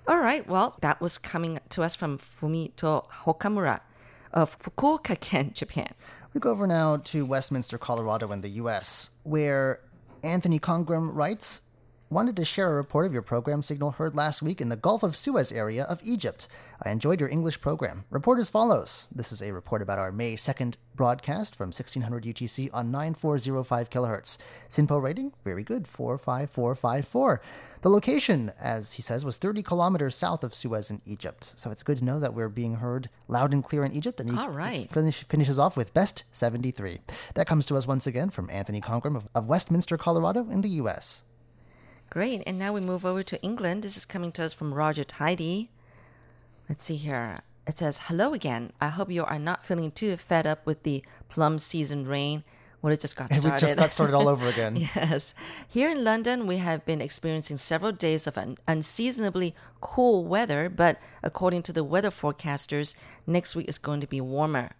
[0.06, 0.46] all right.
[0.48, 3.80] Well, that was coming to us from Fumito Hokamura
[4.34, 5.94] of Fukuoka Ken, Japan.
[6.34, 9.80] We go over now to Westminster, Colorado, in the U.S., where
[10.22, 11.62] Anthony Congram writes
[12.14, 15.02] Wanted to share a report of your program signal heard last week in the Gulf
[15.02, 16.46] of Suez area of Egypt.
[16.80, 18.04] I enjoyed your English program.
[18.08, 19.06] Report as follows.
[19.12, 24.38] This is a report about our May 2nd broadcast from 1600 UTC on 9405 kilohertz.
[24.68, 25.32] SINPO rating?
[25.42, 27.42] Very good, 45454.
[27.80, 31.54] The location, as he says, was 30 kilometers south of Suez in Egypt.
[31.56, 34.20] So it's good to know that we're being heard loud and clear in Egypt.
[34.20, 34.88] And he All right.
[34.88, 37.00] finish, finishes off with best 73.
[37.34, 40.68] That comes to us once again from Anthony Congram of, of Westminster, Colorado, in the
[40.68, 41.24] U.S.
[42.14, 42.44] Great.
[42.46, 43.82] And now we move over to England.
[43.82, 45.70] This is coming to us from Roger Tidy.
[46.68, 47.40] Let's see here.
[47.66, 48.70] It says, Hello again.
[48.80, 52.44] I hope you are not feeling too fed up with the plum season rain.
[52.80, 53.58] Well, it just got We started.
[53.66, 54.76] just got started all over again.
[54.94, 55.34] Yes.
[55.66, 61.00] Here in London, we have been experiencing several days of un- unseasonably cool weather, but
[61.24, 62.94] according to the weather forecasters,
[63.26, 64.70] next week is going to be warmer.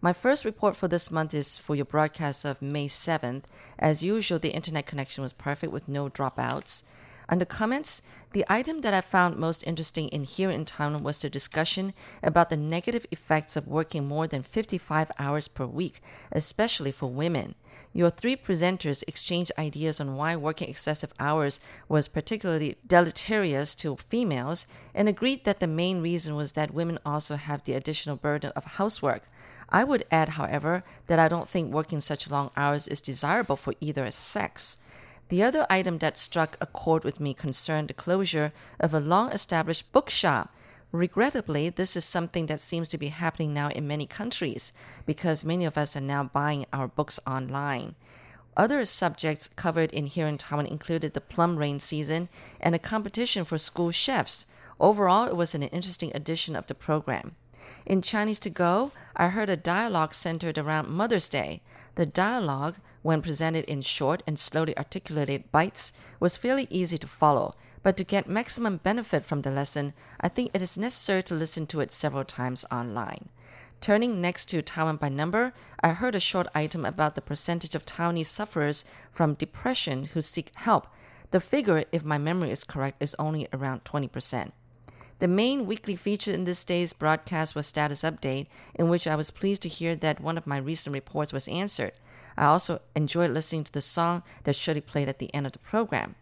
[0.00, 3.44] My first report for this month is for your broadcast of May 7th.
[3.78, 6.82] As usual, the internet connection was perfect with no dropouts.
[7.28, 8.02] Under comments,
[8.32, 12.50] the item that I found most interesting in Here in Taiwan was the discussion about
[12.50, 16.00] the negative effects of working more than 55 hours per week,
[16.30, 17.56] especially for women.
[17.92, 21.58] Your three presenters exchanged ideas on why working excessive hours
[21.88, 27.36] was particularly deleterious to females and agreed that the main reason was that women also
[27.36, 29.22] have the additional burden of housework.
[29.68, 33.74] I would add, however, that I don't think working such long hours is desirable for
[33.80, 34.78] either sex.
[35.28, 39.32] The other item that struck a chord with me concerned the closure of a long
[39.32, 40.54] established bookshop.
[40.92, 44.72] Regrettably, this is something that seems to be happening now in many countries
[45.04, 47.96] because many of us are now buying our books online.
[48.56, 52.28] Other subjects covered in here in Taiwan included the plum rain season
[52.60, 54.46] and a competition for school chefs.
[54.78, 57.34] Overall, it was an interesting edition of the program.
[57.84, 61.62] In Chinese to Go, I heard a dialogue centered around Mother's Day.
[61.96, 62.76] The dialogue,
[63.06, 67.54] when presented in short and slowly articulated bites, was fairly easy to follow,
[67.84, 71.68] but to get maximum benefit from the lesson, I think it is necessary to listen
[71.68, 73.28] to it several times online.
[73.80, 77.86] Turning next to Taiwan by number, I heard a short item about the percentage of
[77.86, 80.88] Taiwanese sufferers from depression who seek help.
[81.30, 84.50] The figure, if my memory is correct, is only around 20%.
[85.18, 89.30] The main weekly feature in this day's broadcast was Status Update, in which I was
[89.30, 91.92] pleased to hear that one of my recent reports was answered.
[92.36, 95.58] I also enjoyed listening to the song that Shirley played at the end of the
[95.58, 96.14] program.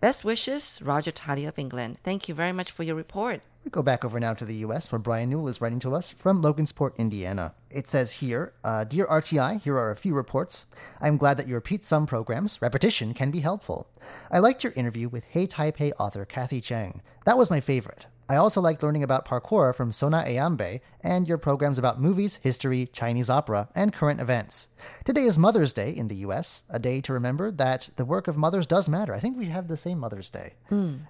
[0.00, 1.98] Best wishes, Roger Tidy of England.
[2.04, 3.40] Thank you very much for your report.
[3.64, 6.12] We go back over now to the U.S., where Brian Newell is writing to us
[6.12, 7.54] from Logansport, Indiana.
[7.68, 10.66] It says here, uh, Dear RTI, here are a few reports.
[11.00, 12.62] I'm glad that you repeat some programs.
[12.62, 13.88] Repetition can be helpful.
[14.30, 17.02] I liked your interview with Hey Taipei author Kathy Chang.
[17.26, 18.06] That was my favorite.
[18.30, 22.90] I also liked learning about parkour from Sona Ayambe and your programs about movies, history,
[22.92, 24.68] Chinese opera, and current events.
[25.06, 28.36] Today is Mother's Day in the US, a day to remember that the work of
[28.36, 29.14] mothers does matter.
[29.14, 30.52] I think we have the same Mother's Day.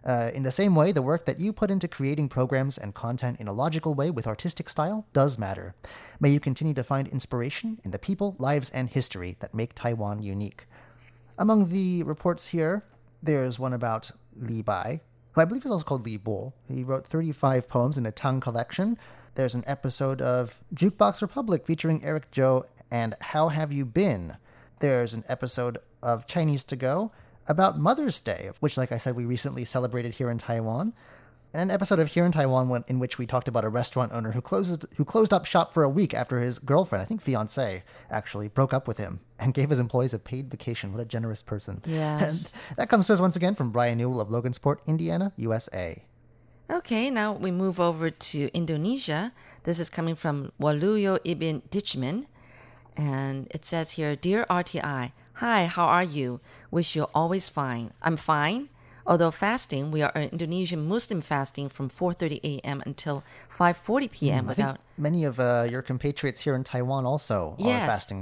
[0.05, 3.41] Uh, in the same way, the work that you put into creating programs and content
[3.41, 5.75] in a logical way with artistic style does matter.
[6.21, 10.23] May you continue to find inspiration in the people, lives, and history that make Taiwan
[10.23, 10.67] unique.
[11.37, 12.85] Among the reports here,
[13.21, 15.01] there's one about Li Bai,
[15.39, 16.53] who I believe is also called Li Bo.
[16.67, 18.99] He wrote 35 poems in a Tang collection.
[19.37, 24.37] There's an episode of Jukebox Republic featuring Eric Chou and How Have You Been?
[24.81, 27.13] There's an episode of Chinese to Go
[27.47, 30.93] about Mother's Day, which, like I said, we recently celebrated here in Taiwan.
[31.59, 34.31] An episode of Here in Taiwan when, in which we talked about a restaurant owner
[34.31, 37.83] who closes who closed up shop for a week after his girlfriend, I think fiance,
[38.09, 40.93] actually broke up with him and gave his employees a paid vacation.
[40.93, 41.83] What a generous person!
[41.85, 42.53] Yes.
[42.69, 46.05] And that comes to us once again from Brian Newell of Logansport, Indiana, USA.
[46.71, 49.33] Okay, now we move over to Indonesia.
[49.65, 52.27] This is coming from Waluyo Ibn Ditchman.
[52.97, 56.39] And it says here Dear RTI, hi, how are you?
[56.71, 57.91] Wish you're always fine.
[58.01, 58.69] I'm fine.
[59.09, 62.83] Although fasting, we are an Indonesian Muslim fasting from 4:30 a.m.
[62.85, 64.37] until 5:40 p.m.
[64.45, 67.83] Think without many of uh, your compatriots here in Taiwan also Yes.
[67.83, 68.21] are fasting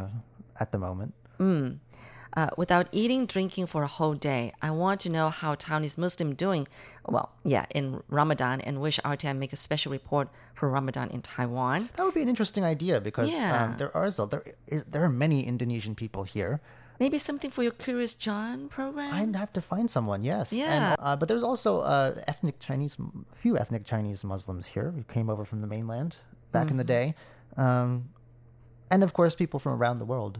[0.60, 1.12] at the moment.
[1.40, 4.52] uh, without eating, drinking for a whole day.
[4.62, 6.68] I want to know how Taiwanese Muslim doing.
[7.08, 11.88] Well, yeah, in Ramadan, and wish RTI make a special report for Ramadan in Taiwan.
[11.96, 13.64] That would be an interesting idea because Yeah.
[13.64, 16.60] um, there are there is there are many Indonesian people here.
[16.98, 19.12] Maybe something for your Curious John program.
[19.12, 20.52] I'd have to find someone, yes.
[20.52, 20.92] Yeah.
[20.92, 22.96] And, uh, but there's also uh, ethnic Chinese,
[23.32, 26.16] few ethnic Chinese Muslims here who came over from the mainland
[26.52, 27.14] back in the day,
[27.58, 28.08] um,
[28.90, 30.38] and of course people from around the world.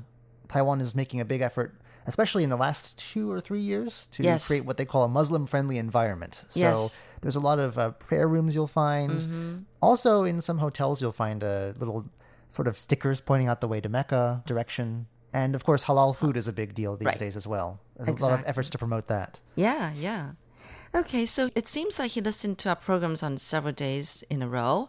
[0.48, 1.74] Taiwan is making a big effort,
[2.06, 4.46] especially in the last two or three years, to Yes.
[4.46, 6.44] create what they call a Muslim-friendly environment.
[6.48, 6.96] So Yes.
[7.20, 9.66] there's a lot of uh, prayer rooms you'll find.
[9.82, 12.06] Also, in some hotels, you'll find a little
[12.48, 15.06] sort of stickers pointing out the way to Mecca direction.
[15.36, 17.18] And of course, halal food is a big deal these Right.
[17.18, 17.68] days as well.
[17.96, 19.40] There's a lot of efforts to promote that.
[19.54, 20.30] Yeah, yeah.
[20.94, 24.48] Okay, so it seems like he listened to our programs on several days in a
[24.48, 24.88] row,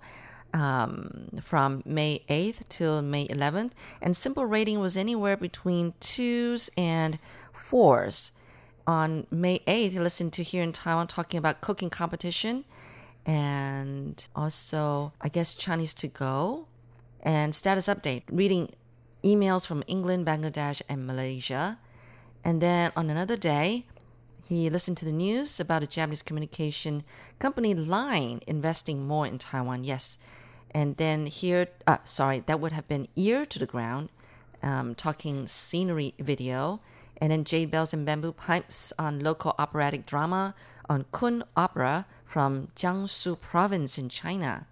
[0.53, 7.19] um, from May 8th till May 11th, and SINPO rating was anywhere between twos and
[7.51, 8.31] fours.
[8.99, 12.63] On May 8th, he listened to here in Taiwan talking about cooking competition
[13.25, 16.67] and also, I guess, Chinese to go
[17.21, 18.73] and status update, reading
[19.27, 21.77] emails from England, Bangladesh, and Malaysia.
[22.43, 23.85] And then on another day,
[24.47, 27.03] he listened to the news about a Japanese communication
[27.39, 29.83] company Line investing more in Taiwan.
[29.83, 30.17] Yes.
[30.71, 34.09] And then here, uh, sorry, that would have been ear to the ground,
[34.63, 36.79] um, talking scenery video.
[37.19, 40.55] And then Jade Bells and Bamboo Pipes on local operatic drama
[40.87, 44.67] on Kun Opera from Jiangsu province in China.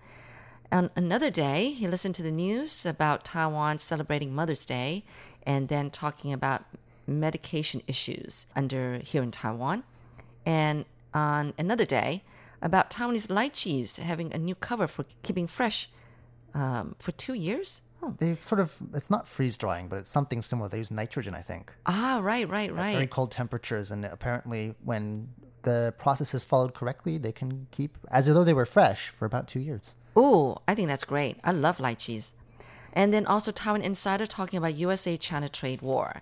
[0.76, 5.06] On another day, he listened to the news about Taiwan celebrating Mother's Day
[5.44, 6.66] and then talking about
[7.08, 9.86] medication issues under here in Taiwan.
[10.46, 12.24] And on another day,
[12.62, 15.90] about Taiwanese lychees having a new cover for keeping fresh
[16.54, 17.82] um, for two years.
[18.04, 18.14] Oh.
[18.18, 20.68] They sort of, it's not freeze drying, but it's something similar.
[20.68, 21.72] They use nitrogen, I think.
[21.86, 22.96] Ah, right, right, at right.
[22.96, 23.92] Very cold temperatures.
[23.92, 25.30] And apparently, when
[25.62, 29.48] the process is followed correctly, they can keep as though they were fresh for about
[29.48, 29.96] two years.
[30.16, 31.38] Oh, I think that's great.
[31.44, 32.34] I love lychees.
[32.94, 36.22] And then also Taiwan Insider talking about USA China trade war.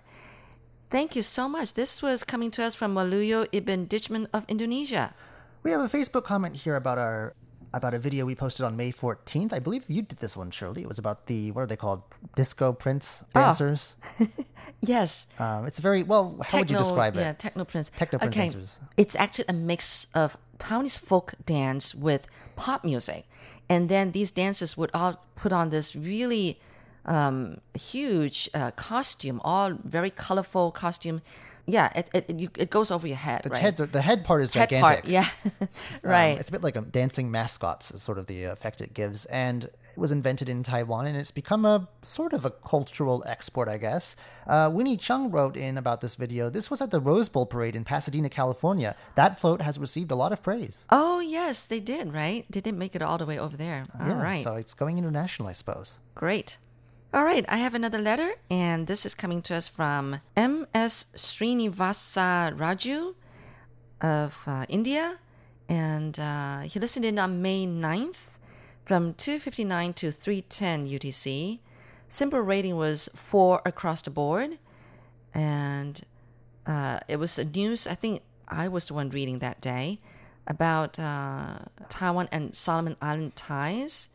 [0.90, 1.74] Thank you so much.
[1.74, 5.14] This was coming to us from Waluyo Ibn Ditchman of Indonesia.
[5.62, 7.34] We have a Facebook comment here about our
[7.72, 9.52] about a video we posted on May 14th.
[9.52, 10.82] I believe you did this one, Shirley.
[10.82, 12.02] It was about the what are they called?
[12.36, 13.40] Disco Prince Oh.
[13.40, 13.96] dancers.
[14.80, 15.26] Yes.
[15.38, 16.36] Um, it's very well.
[16.46, 17.38] How would you describe Yeah, it?
[17.38, 17.90] techno prince.
[17.96, 18.48] Techno Prince okay.
[18.48, 18.80] dancers.
[18.96, 22.26] It's actually a mix of Taiwanese folk dance with
[22.56, 23.26] pop music,
[23.68, 26.58] and then these dancers would all put on this really
[27.06, 31.20] um, huge uh, costume, all very colorful costume.
[31.66, 33.42] Yeah, it it, it, you, it goes over your head.
[33.42, 33.60] The right?
[33.60, 35.02] heads are, the head part is Head gigantic.
[35.02, 35.28] part, yeah,
[35.60, 35.68] Um,
[36.02, 36.38] right.
[36.38, 39.68] it's a bit like a dancing mascots is sort of the effect it gives, and
[39.96, 44.16] was invented in Taiwan, and it's become a sort of a cultural export, I guess.
[44.46, 46.50] Uh, Winnie Chung wrote in about this video.
[46.50, 48.96] This was at the Rose Bowl parade in Pasadena, California.
[49.14, 50.86] That float has received a lot of praise.
[50.90, 52.12] Oh yes, they did.
[52.12, 52.46] Right?
[52.50, 53.86] They didn't make it all the way over there.
[53.98, 54.44] All yeah, right.
[54.44, 56.00] so it's going international, I suppose.
[56.14, 56.58] Great.
[57.12, 61.06] All right, I have another letter, and this is coming to us from M.S.
[61.14, 63.14] Srinivasa Raju
[64.00, 65.18] of uh, India.
[65.68, 68.33] And uh, he listened in on May 9th
[68.84, 71.58] from 2.59 to 3.10 UTC.
[72.08, 74.58] SINPO rating was 4 across the board.
[75.34, 76.00] And
[76.66, 80.00] uh, it was a news, I think I was the one reading that day,
[80.46, 81.58] about uh,
[81.88, 84.10] Taiwan and Solomon Island ties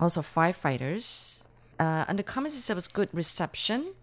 [0.00, 1.42] also firefighters.
[1.78, 3.94] Uh, the comments, it said was good reception.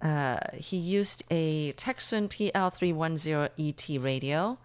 [0.00, 4.58] Uh, he used a Tecsun PL310ET E radio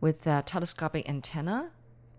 [0.00, 1.70] with a telescopic antenna.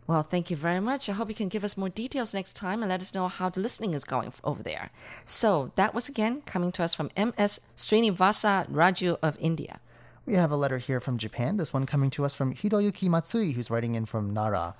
[0.07, 1.09] Well, thank you very much.
[1.09, 3.49] I hope you can give us more details next time and let us know how
[3.49, 4.91] the listening is going over there.
[5.25, 9.79] So that was again coming to us from MS Srinivasa Raju of India.
[10.27, 11.57] We have a letter here from Japan.
[11.57, 14.75] This one coming to us from Hiroyuki Matsui, who's writing in from Nara.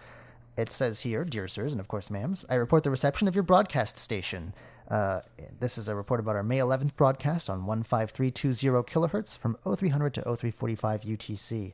[0.58, 3.44] It says here, dear sirs, and of course, ma'ams, I report the reception of your
[3.44, 4.54] broadcast station.
[4.90, 5.22] Uh,
[5.60, 10.22] this is a report about our May 11th broadcast on 15320 kilohertz from 0300 to
[10.22, 11.74] 0345 UTC.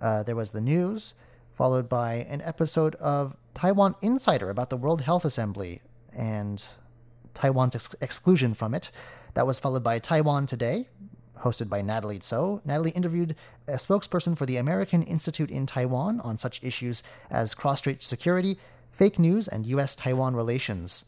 [0.00, 1.14] Uh, there was the news,
[1.52, 5.80] followed by an episode of Taiwan Insider about the World Health Assembly
[6.12, 6.62] and
[7.34, 8.90] Taiwan's ex- exclusion from it.
[9.34, 10.88] That was followed by Taiwan Today,
[11.40, 12.60] hosted by Natalie Tso.
[12.64, 13.36] Natalie interviewed
[13.66, 18.58] a spokesperson for the American Institute in Taiwan on such issues as cross strait security,
[18.90, 19.94] fake news, and U.S.
[19.94, 21.04] Taiwan relations.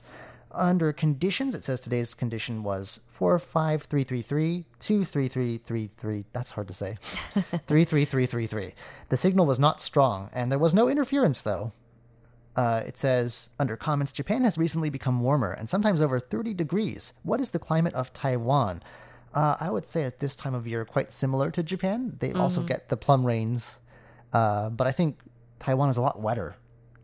[0.55, 6.25] Under conditions, it says today's condition was 45333 23333.
[6.33, 6.97] That's hard to say.
[7.67, 8.75] 33333.
[9.09, 11.73] The signal was not strong, and there was no interference, though.
[12.57, 17.13] Uh, it says under comments, Japan has recently become warmer and sometimes over 30 degrees.
[17.25, 18.81] What is the climate of Taiwan?
[19.35, 22.17] Uh, I would say at this time of year, quite similar to Japan.
[22.21, 22.67] They also Mhm.
[22.69, 23.81] get the plum rains,
[24.33, 25.19] uh, but I think
[25.59, 26.55] Taiwan is a lot wetter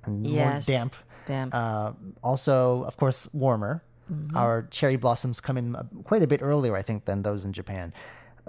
[0.04, 0.94] and more damp.
[1.26, 1.54] damp.
[1.54, 1.92] Uh,
[2.22, 3.82] also, of course, warmer.
[4.10, 4.34] Mhm.
[4.34, 7.92] Our cherry blossoms come in quite a bit earlier, I think, than those in Japan.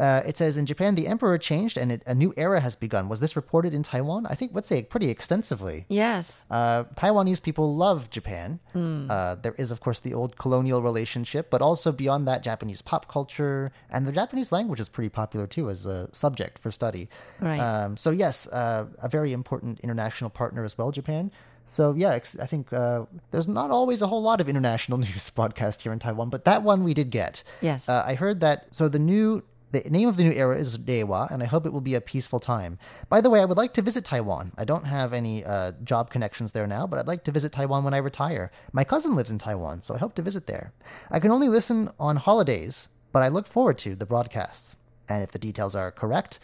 [0.02, 3.08] Uh, it says in Japan, the emperor changed and it, a new era has begun.
[3.08, 4.26] Was this reported in Taiwan?
[4.26, 5.86] I think, let's say, pretty extensively.
[5.90, 6.44] Yes.
[6.50, 8.60] Uh, Taiwanese people love Japan.
[8.74, 9.10] Mm.
[9.12, 13.08] Uh, there is, of course, the old colonial relationship, but also beyond that, Japanese pop
[13.08, 17.08] culture and the Japanese language is pretty popular too as a subject for study.
[17.40, 17.60] Right.
[17.60, 21.32] Um, so yes, uh, a very important international partner as well, Japan.
[21.68, 25.30] So yeah, ex- I think uh, there's not always a whole lot of international news
[25.30, 27.44] broadcast here in Taiwan, but that one we did get.
[27.62, 27.88] Yes.
[27.88, 28.68] Uh, I heard that.
[28.72, 29.44] So the new.
[29.72, 32.02] The name of the new era is Reiwa, and I hope it will be a
[32.02, 32.78] peaceful time.
[33.08, 34.52] By the way, I would like to visit Taiwan.
[34.58, 37.86] I don't have any uh, job connections there now, but I'd like to visit Taiwan
[37.86, 38.52] when I retire.
[38.74, 40.74] My cousin lives in Taiwan, so I hope to visit there.
[41.10, 44.76] I can only listen on holidays, but I look forward to the broadcasts.
[45.08, 46.40] And if the details are correct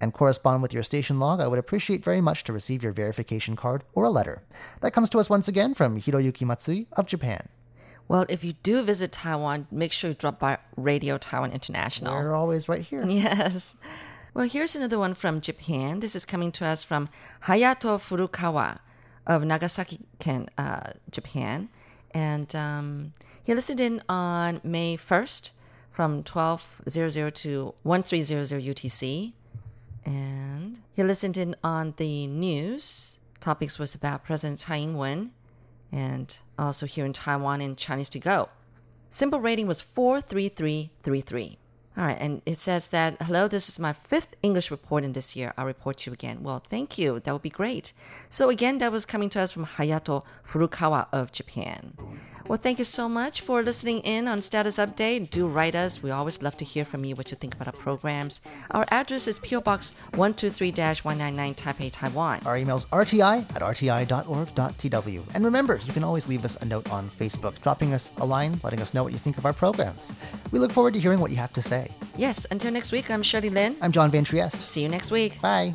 [0.00, 3.56] and correspond with your station log, I would appreciate very much to receive your verification
[3.56, 4.42] card or a letter.
[4.80, 7.48] That comes to us once again from Hiroyuki Matsui of Japan.
[8.08, 12.14] Well, if you do visit Taiwan, make sure you drop by Radio Taiwan International.
[12.14, 13.04] We're always right here.
[13.06, 13.76] Yes.
[14.34, 16.00] Well, here's another one from Japan.
[16.00, 17.08] This is coming to us from
[17.44, 18.78] Hayato Furukawa
[19.26, 21.68] of Nagasaki, Ken, uh, Japan.
[22.12, 25.50] And um, he listened in on May 1st
[25.90, 29.32] from 1200 to 1300 UTC.
[30.04, 33.18] And he listened in on the news.
[33.40, 35.32] Topics was about President Tsai Ing-wen
[35.90, 38.48] and also here in Taiwan in Chinese to go.
[39.10, 41.58] SINPO rating was 43333.
[41.98, 45.34] All right, and it says that, hello, this is my fifth English report in this
[45.34, 45.52] year.
[45.58, 46.44] I'll report you again.
[46.44, 47.18] Well, thank you.
[47.18, 47.92] That would be great.
[48.28, 51.94] So, again, that was coming to us from Hayato Furukawa of Japan.
[52.46, 55.28] Well, thank you so much for listening in on Status Update.
[55.28, 56.00] Do write us.
[56.02, 58.40] We always love to hear from you what you think about our programs.
[58.70, 62.40] Our address is PO Box 123 199 Taipei, Taiwan.
[62.46, 65.22] Our email is rti at rti.org.tw.
[65.34, 68.60] And remember, you can always leave us a note on Facebook, dropping us a line,
[68.62, 70.12] letting us know what you think of our programs.
[70.52, 71.87] We look forward to hearing what you have to say.
[72.16, 73.76] Yes, until next week, I'm Shirley Lin.
[73.80, 74.60] I'm John Van Trieste.
[74.60, 75.40] See you next week.
[75.40, 75.74] Bye.